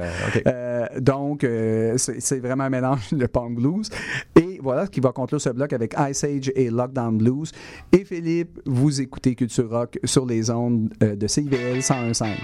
[0.99, 1.43] donc,
[1.97, 3.89] c'est vraiment un mélange de punk blues.
[4.35, 7.51] Et voilà qui va conclure ce bloc avec Ice Age et Lockdown Blues.
[7.91, 12.35] Et Philippe, vous écoutez Culture Rock sur les ondes euh, de CIVL 101.5.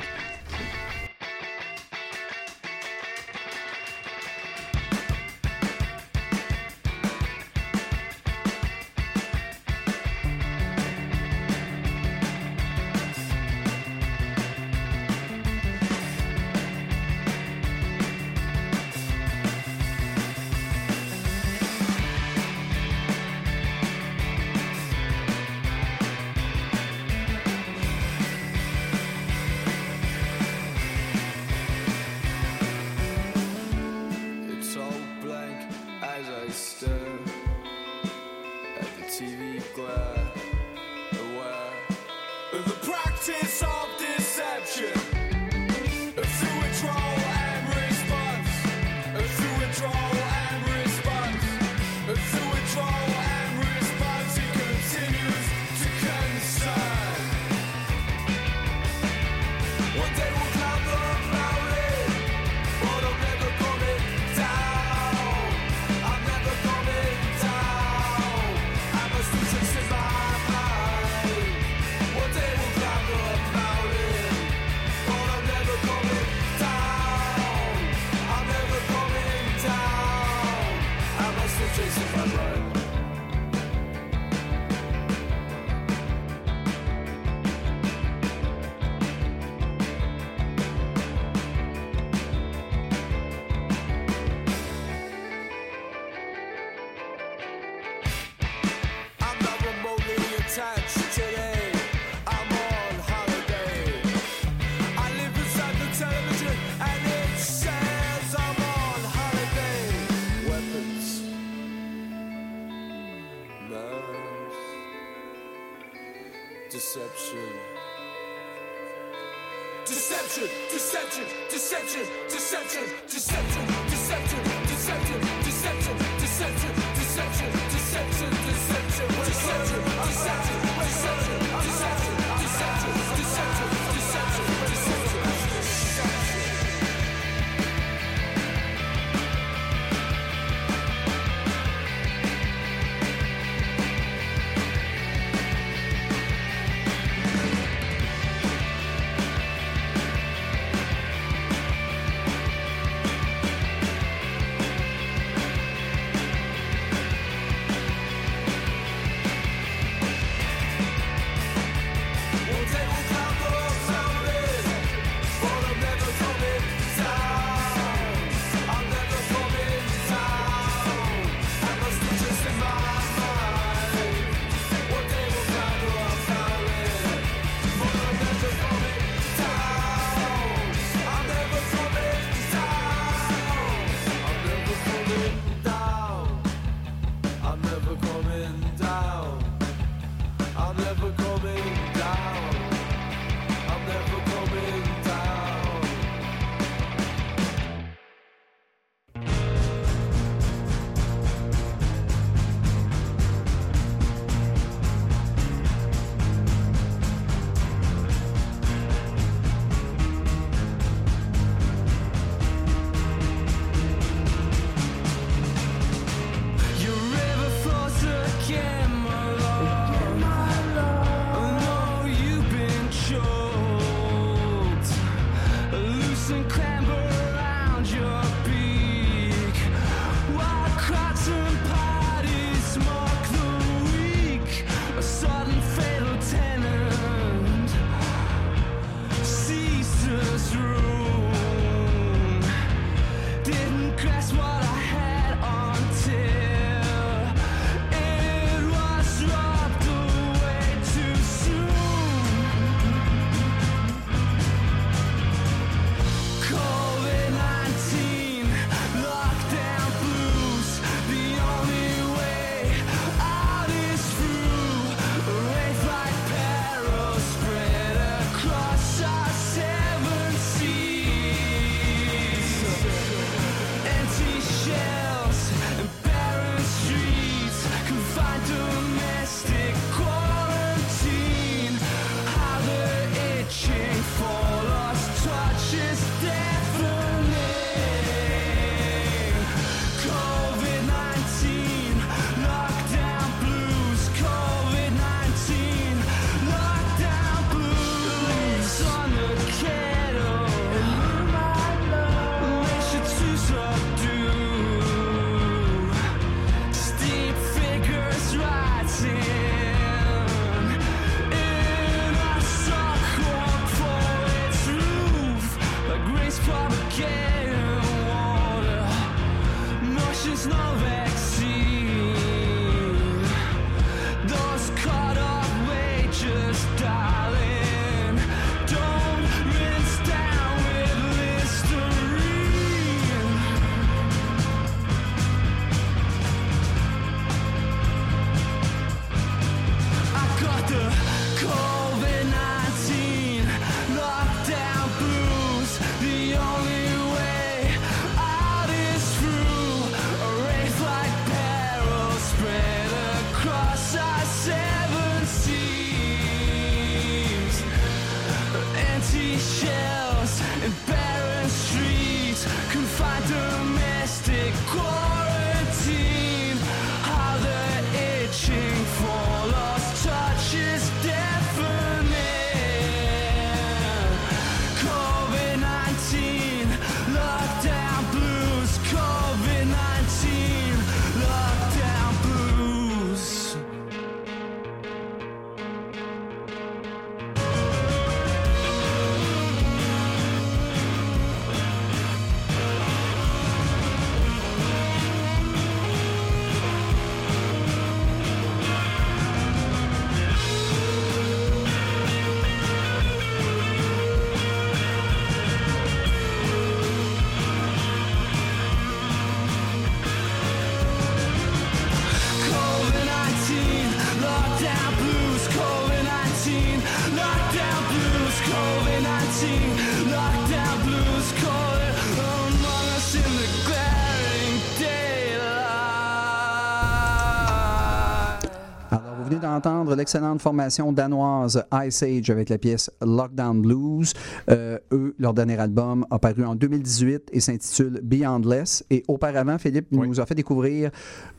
[429.95, 434.13] entendre l'excellente formation danoise Ice Age avec la pièce Lockdown Blues.
[434.49, 438.83] Euh, eux, leur dernier album a paru en 2018 et s'intitule Beyondless.
[438.89, 440.07] Et auparavant, Philippe Oui.
[440.07, 440.91] nous a fait découvrir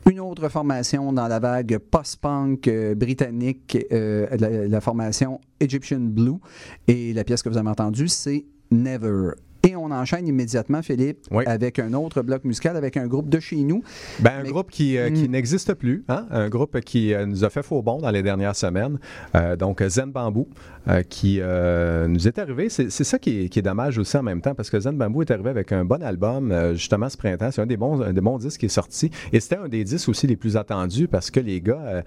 [0.09, 6.39] une autre formation dans la vague post-punk euh, britannique, euh, la, la formation Egyptian Blue.
[6.87, 9.31] Et la pièce que vous avez entendue, c'est Never.
[9.63, 11.43] Et on enchaîne immédiatement, Philippe, Oui.
[11.47, 13.83] avec un autre bloc musical, avec un groupe de chez nous.
[14.19, 15.31] Ben, un Mais- groupe qui, euh, qui Mm.
[15.31, 16.25] n'existe plus, hein?
[16.31, 18.97] un groupe qui euh, nous a fait faux bond dans les dernières semaines.
[19.35, 20.47] Euh, donc, Zen Bamboo,
[20.87, 22.69] euh, qui nous est arrivé.
[22.69, 25.21] C'est ça qui est, qui est dommage aussi en même temps, parce que Zen Bamboo
[25.21, 27.49] est arrivé avec un bon album, justement, ce printemps.
[27.51, 29.09] C'est un des bons, un des bons disques qui est sorti.
[29.33, 32.03] Et c'était un des disques aussi les plus attendus, parce que les gars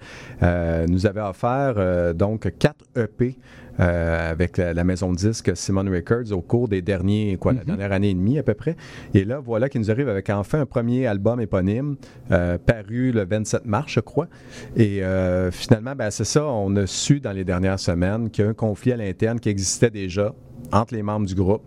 [0.87, 3.35] nous avaient offert donc quatre EP.
[3.81, 7.63] Euh, avec la, la maison de disques Simon Records au cours des derniers, quoi, la
[7.63, 8.75] dernière année et demie à peu près.
[9.13, 11.95] Et là, voilà qui nous arrive avec enfin un premier album éponyme
[12.31, 14.27] euh, paru le 27 mars, je crois.
[14.75, 18.47] Et euh, finalement, ben, c'est ça, on a su dans les dernières semaines qu'il y
[18.47, 20.33] a un conflit à l'interne qui existait déjà
[20.71, 21.63] entre les membres du groupe.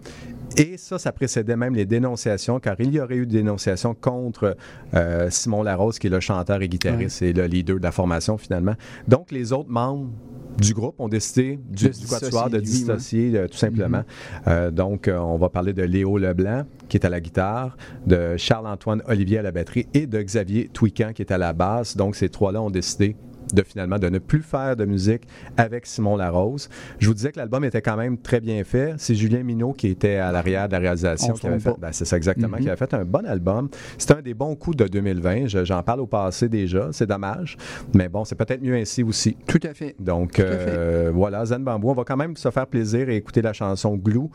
[0.57, 4.57] Et ça, ça précédait même les dénonciations, car il y aurait eu des dénonciations contre
[4.95, 8.39] euh, Simon Larose, qui est le chanteur et guitariste et le leader de la formation
[8.39, 8.75] finalement.
[9.09, 10.11] Donc, les autres membres
[10.59, 14.03] du groupe ont décidé du, du quatuor de dissocier, euh, tout simplement.
[14.47, 17.77] Euh, donc, euh, on va parler de Léo Leblanc, qui est à la guitare,
[18.07, 21.97] de Charles-Antoine Olivier à la batterie et de Xavier Touican, qui est à la basse.
[21.97, 23.17] Donc, ces trois-là ont décidé
[23.55, 25.23] de finalement de ne plus faire de musique
[25.57, 26.69] avec Simon Larose.
[26.99, 28.95] Je vous disais que l'album était quand même très bien fait.
[28.99, 31.75] C'est Julien Minot qui était à l'arrière de la réalisation qui avait fait.
[31.79, 33.69] ben, c'est ça exactement, qui avait fait un bon album.
[33.99, 35.47] C'est un des bons coups de 2020.
[35.47, 36.89] Je- J'en parle au passé déjà.
[36.93, 37.57] C'est dommage.
[37.95, 39.37] Mais bon, c'est peut-être mieux ainsi aussi.
[39.47, 39.95] Tout à fait.
[39.99, 41.91] Donc à euh, voilà, Zen Bambou.
[41.91, 44.29] On va quand même se faire plaisir et écouter la chanson Glue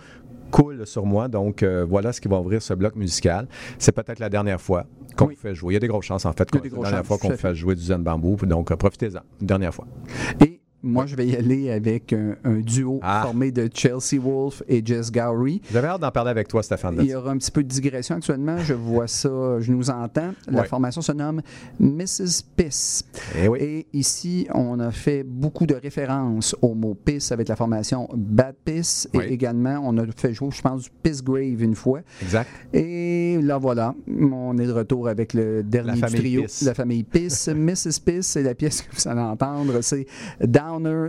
[0.52, 1.28] coule sur moi.
[1.28, 3.48] Donc euh, voilà ce qui va ouvrir ce bloc musical.
[3.78, 4.86] C'est peut-être la dernière fois
[5.16, 5.36] qu'on Oui.
[5.36, 5.74] vous fait jouer.
[5.74, 6.48] Il y a des grosses chances en fait.
[6.52, 8.36] C'est la dernière chances, fois qu'on fait jouer du Zen Bambou.
[8.46, 9.22] Donc profitez-en.
[9.42, 9.88] Dernière fois.
[10.42, 13.22] Et moi, je vais y aller avec un, un duo Ah.
[13.24, 15.62] formé de Chelsea Wolf et Jess Gowry.
[15.72, 16.98] J'avais hâte d'en parler avec toi, Stéphane.
[17.00, 18.58] Il y aura un petit peu de digression actuellement.
[18.60, 20.32] Je vois ça, je nous entends.
[20.48, 21.42] La formation se nomme
[21.80, 22.44] Mrs.
[22.56, 23.04] Piss.
[23.38, 23.60] Eh oui.
[23.62, 28.56] Et ici, on a fait beaucoup de références au mot Piss avec la formation Bad
[28.64, 29.08] Piss.
[29.14, 29.26] Oui.
[29.28, 32.02] Et également, on a fait jouer, je pense, du Piss Grave une fois.
[32.22, 32.50] Exact.
[32.74, 36.62] Et là, voilà, on est de retour avec le dernier du famille trio, Piss.
[36.62, 37.48] la famille Piss.
[37.54, 38.00] Mrs.
[38.06, 40.06] Piss, c'est la pièce que vous allez entendre, c'est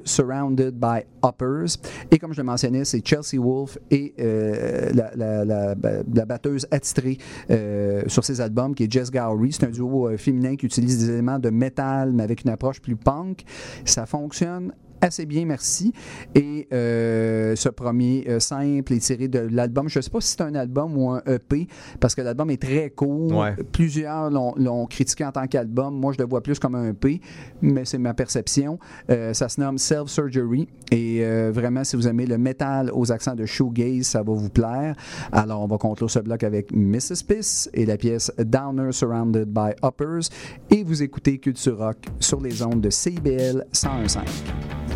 [0.05, 1.79] Surrounded by Uppers.
[2.11, 7.19] Et comme je le mentionnais, c'est Chelsea Wolf et euh, la batteuse attitrée
[7.51, 9.53] euh, sur ses albums, qui est Jess Gowry.
[9.53, 12.81] C'est un duo euh, féminin qui utilise des éléments de métal, mais avec une approche
[12.81, 13.45] plus punk.
[13.85, 15.93] Ça fonctionne assez bien, merci.
[16.35, 19.89] Et euh, ce premier euh, simple est tiré de l'album.
[19.89, 21.67] Je ne sais pas si c'est un album ou un EP,
[21.99, 23.33] parce que l'album est très court.
[23.33, 23.55] Ouais.
[23.73, 25.99] Plusieurs l'ont critiqué en tant qu'album.
[25.99, 27.21] Moi, je le vois plus comme un EP,
[27.63, 28.79] mais c'est ma perception.
[29.11, 30.69] Euh, ça se nomme Self Surgery.
[30.91, 34.97] Et vraiment, si vous aimez le métal aux accents de shoegaze, ça va vous plaire.
[35.33, 37.25] Alors, on va conclure ce bloc avec Mrs.
[37.27, 40.31] Piss et la pièce Downer Surrounded by Uppers.
[40.71, 44.90] Et vous écoutez Culture Rock sur les ondes de CIBL 101.5.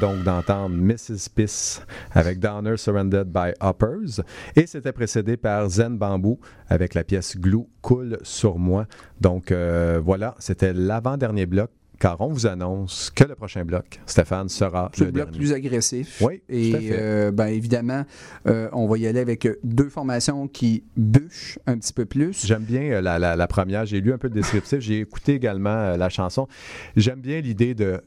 [0.00, 1.28] donc d'entendre Mrs.
[1.34, 1.82] Piss
[2.12, 4.22] avec Downer Surrendered by Hoppers
[4.56, 8.86] et c'était précédé par Zen Bamboo avec la pièce Glue coule sur moi.
[9.20, 14.48] Donc euh, voilà, c'était l'avant-dernier bloc car on vous annonce que le prochain bloc, Stéphane,
[14.48, 15.38] sera C'est le le bloc dernier.
[15.38, 16.22] plus agressif.
[16.24, 16.88] Oui, Et tout à fait.
[16.98, 18.04] euh, ben, évidemment,
[18.46, 22.46] euh, on va y aller avec deux formations qui bûchent un petit peu plus.
[22.46, 23.84] J'aime bien la, la- la première.
[23.84, 24.78] J'ai lu un peu le descriptif.
[24.80, 26.48] J'ai écouté également la chanson.
[26.96, 28.00] J'aime bien l'idée de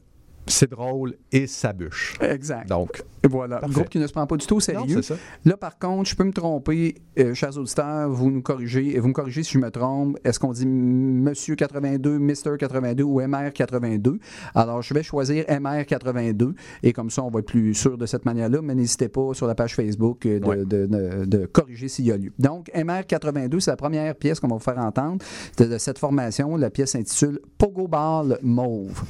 [0.46, 2.16] c'est drôle et ça bûche.
[2.20, 2.68] Exact.
[2.68, 3.56] Donc, Voilà.
[3.58, 3.74] Parfait.
[3.74, 5.00] Groupe qui ne se prend pas du tout au sérieux.
[5.00, 5.20] c'est ça.
[5.44, 9.08] Là, par contre, je peux me tromper, euh, chers auditeurs, vous nous corrigez, et vous
[9.08, 10.18] me corrigez si je me trompe.
[10.24, 14.18] Est-ce qu'on dit Monsieur 82, Mr 82 ou MR 82?
[14.54, 18.04] Alors, je vais choisir MR 82, et comme ça, on va être plus sûr de
[18.06, 20.56] cette manière-là, mais n'hésitez pas sur la page Facebook euh, de, Ouais.
[20.64, 22.32] de- de- de corriger s'il y a lieu.
[22.38, 25.24] Donc, MR 82, c'est la première pièce qu'on va vous faire entendre
[25.56, 26.56] de, de cette formation.
[26.56, 29.02] La pièce s'intitule Pogo Ball Mauve.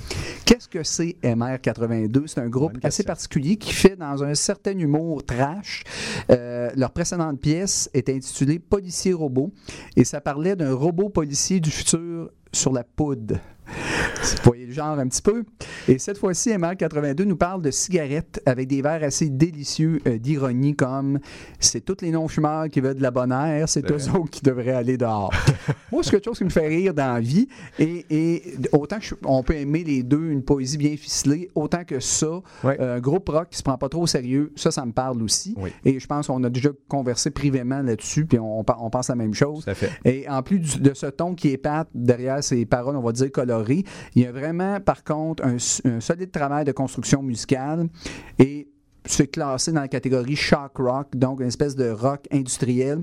[0.44, 2.26] Qu'est-ce que c'est MR82.
[2.26, 5.82] C'est un groupe assez particulier qui fait dans un certain humour trash.
[6.30, 9.52] Euh, leur précédente pièce est intitulée Policier robot
[9.96, 13.36] et ça parlait d'un robot policier du futur sur la poudre.
[14.24, 15.44] Vous voyez le genre un petit peu.
[15.88, 20.74] Et cette fois-ci, MR82 nous parle de cigarettes avec des verres assez délicieux euh, d'ironie
[20.74, 21.18] comme
[21.60, 24.72] c'est tous les non-fumeurs qui veulent de la bonne air, c'est eux autres qui devraient
[24.72, 25.32] aller dehors.
[25.92, 27.48] Moi, c'est quelque chose qui me fait rire dans la vie.
[27.78, 28.42] Et, et
[28.72, 32.40] autant que je- on peut aimer les deux, une poésie bien ficelée, autant que ça,
[32.62, 32.80] Ouais.
[32.80, 35.54] un groupe rock qui se prend pas trop au sérieux, ça, ça me parle aussi.
[35.58, 35.70] Oui.
[35.84, 39.34] Et je pense qu'on a déjà conversé privément là-dessus, puis on, on pense la même
[39.34, 39.64] chose.
[39.64, 39.90] Tout à fait.
[40.04, 43.30] Et en plus du- de ce ton qui épate derrière ces paroles, on va dire
[43.30, 43.84] colorées,
[44.14, 47.88] il y a vraiment, par contre, un, solide travail de construction musicale
[48.38, 48.68] et
[49.04, 53.02] c'est classé dans la catégorie shock rock, donc une espèce de rock industriel.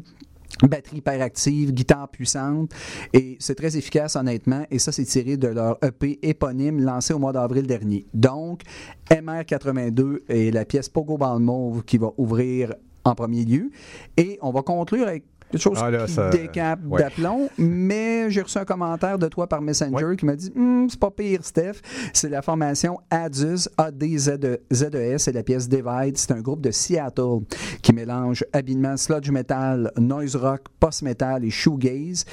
[0.63, 2.71] Batterie hyperactive, guitare puissante,
[3.13, 7.19] et c'est très efficace honnêtement, et ça c'est tiré de leur EP éponyme lancé au
[7.19, 8.05] mois d'avril dernier.
[8.13, 8.61] Donc,
[9.09, 12.75] MR82 est la pièce Pogo Ball Mauve qui va ouvrir
[13.05, 13.71] en premier lieu,
[14.17, 17.01] et on va conclure avec quelque chose Ah, là, qui ça- décape ouais.
[17.01, 20.99] d'aplomb, mais j'ai reçu un commentaire de toi par Messenger qui m'a dit Hum, c'est
[20.99, 21.75] pas pire, Steph.
[22.13, 26.17] C'est la formation ADZES, A-D-Z-E-S, c'est la pièce Divide.
[26.17, 27.39] C'est un groupe de Seattle
[27.81, 32.25] qui mélange habilement sludge metal, noise rock, post-metal et shoegaze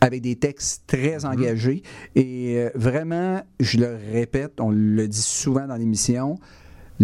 [0.00, 1.82] avec des textes très engagés.
[2.16, 6.38] Et euh, vraiment, je le répète, on le dit souvent dans l'émission,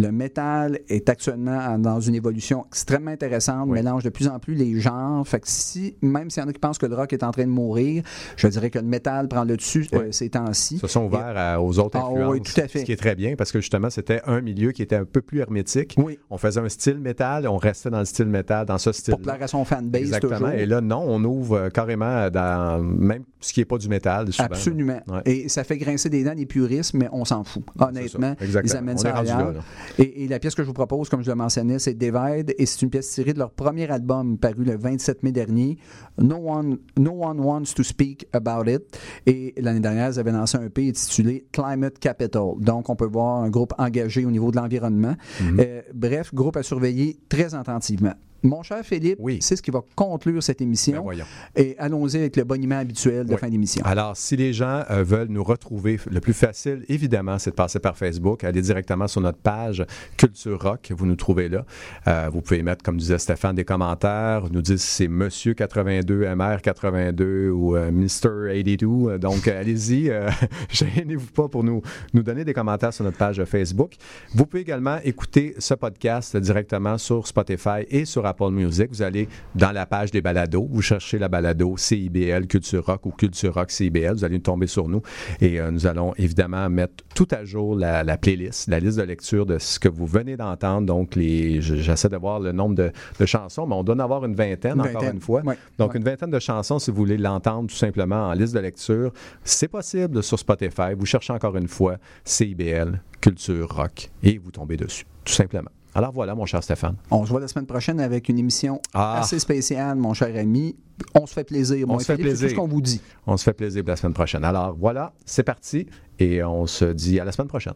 [0.01, 3.75] le métal est actuellement en- dans une évolution extrêmement intéressante, Oui.
[3.79, 5.27] mélange de plus en plus les genres.
[5.27, 7.31] Fait que si, même s'il y en a qui pensent que le rock est en
[7.31, 8.03] train de mourir,
[8.37, 10.79] je dirais que le métal prend le dessus euh, ces temps-ci.
[10.79, 12.33] se sont ouverts à- aux autres Ah, influences.
[12.33, 12.81] oui, tout à fait.
[12.81, 15.21] Ce qui est très bien parce que justement, c'était un milieu qui était un peu
[15.21, 15.95] plus hermétique.
[15.99, 16.19] Oui.
[16.31, 19.15] On faisait un style métal, on restait dans le style métal, dans ce style.
[19.15, 20.35] Pour plaire à son fanbase Exactement.
[20.39, 20.51] toujours.
[20.51, 24.33] Et là, non, on ouvre euh, carrément dans même ce qui n'est pas du métal.
[24.33, 25.01] Souvent, Absolument.
[25.09, 25.23] Ouais.
[25.27, 27.63] Et ça fait grincer des dents les puristes, mais on s'en fout.
[27.79, 29.39] Honnêtement, ils amènent On ça ailleurs.
[29.39, 29.61] là, là.
[29.99, 32.67] Et, et la pièce que je vous propose, comme je le mentionnais, c'est Divide, et
[32.67, 35.79] c'est une pièce tirée de leur premier album paru le 27 mai dernier,
[36.19, 38.83] No One, no one Wants to Speak About It.
[39.27, 42.53] Et l'année dernière, ils avaient lancé un EP intitulé Climate Capital.
[42.59, 45.15] Donc, on peut voir un groupe engagé au niveau de l'environnement.
[45.41, 45.61] Mhm.
[45.61, 48.15] Euh, bref, groupe à surveiller très attentivement.
[48.43, 49.39] Mon cher Philippe, Oui.
[49.41, 51.03] c'est ce qui va conclure cette Ben, émission.
[51.03, 51.25] voyons.
[51.57, 53.39] et allons-y avec le boniment habituel de Oui.
[53.41, 53.83] fin d'émission.
[53.85, 57.79] Alors, si les gens euh, veulent nous retrouver, le plus facile, évidemment, c'est de passer
[57.81, 59.85] par Facebook, aller directement sur notre page
[60.17, 61.65] Culture Rock, vous nous trouvez là.
[62.07, 66.25] Euh, vous pouvez mettre, comme disait Stéphane, des commentaires, nous dire si c'est Monsieur 82,
[66.35, 68.87] MR 82 ou euh, Mr 82.
[68.87, 70.13] Euh, Donc, euh, allez-y,
[70.71, 71.83] gênez-vous pas pour nous,
[72.15, 73.95] nous donner des commentaires sur notre page Facebook.
[74.35, 78.89] Vous pouvez également écouter ce podcast directement sur Spotify et sur Apple Music.
[78.91, 83.11] Vous allez dans la page des balados, vous cherchez la balado CIBL Culture Rock ou
[83.11, 85.03] Culture Rock CIBL, vous allez tomber sur nous
[85.41, 89.03] et euh, nous allons évidemment mettre tout à jour la, la playlist, la liste de
[89.03, 90.87] lecture de ce que vous venez d'entendre.
[90.87, 94.25] Donc, les, j'essaie de voir le nombre de, de chansons, mais on doit en avoir
[94.25, 95.43] une vingtaine, Une encore une fois.
[95.79, 99.13] Donc, une vingtaine de chansons, si vous voulez l'entendre tout simplement en liste de lecture,
[99.45, 100.95] c'est possible sur Spotify.
[100.97, 105.71] Vous cherchez encore une fois CIBL, Culture Rock, et vous tombez dessus, tout simplement.
[105.99, 106.95] Alors voilà, mon cher Stéphane.
[107.11, 109.19] On se voit la semaine prochaine avec une émission Ah.
[109.19, 110.77] assez spéciale, mon cher ami.
[111.21, 111.87] On se fait plaisir.
[111.89, 112.51] On se fait Philippe, C'est plaisir.
[112.51, 113.01] ce qu'on vous dit.
[113.27, 114.45] On se fait plaisir pour la semaine prochaine.
[114.45, 115.89] Alors voilà, c'est parti,
[116.21, 117.75] et on se dit à la semaine prochaine.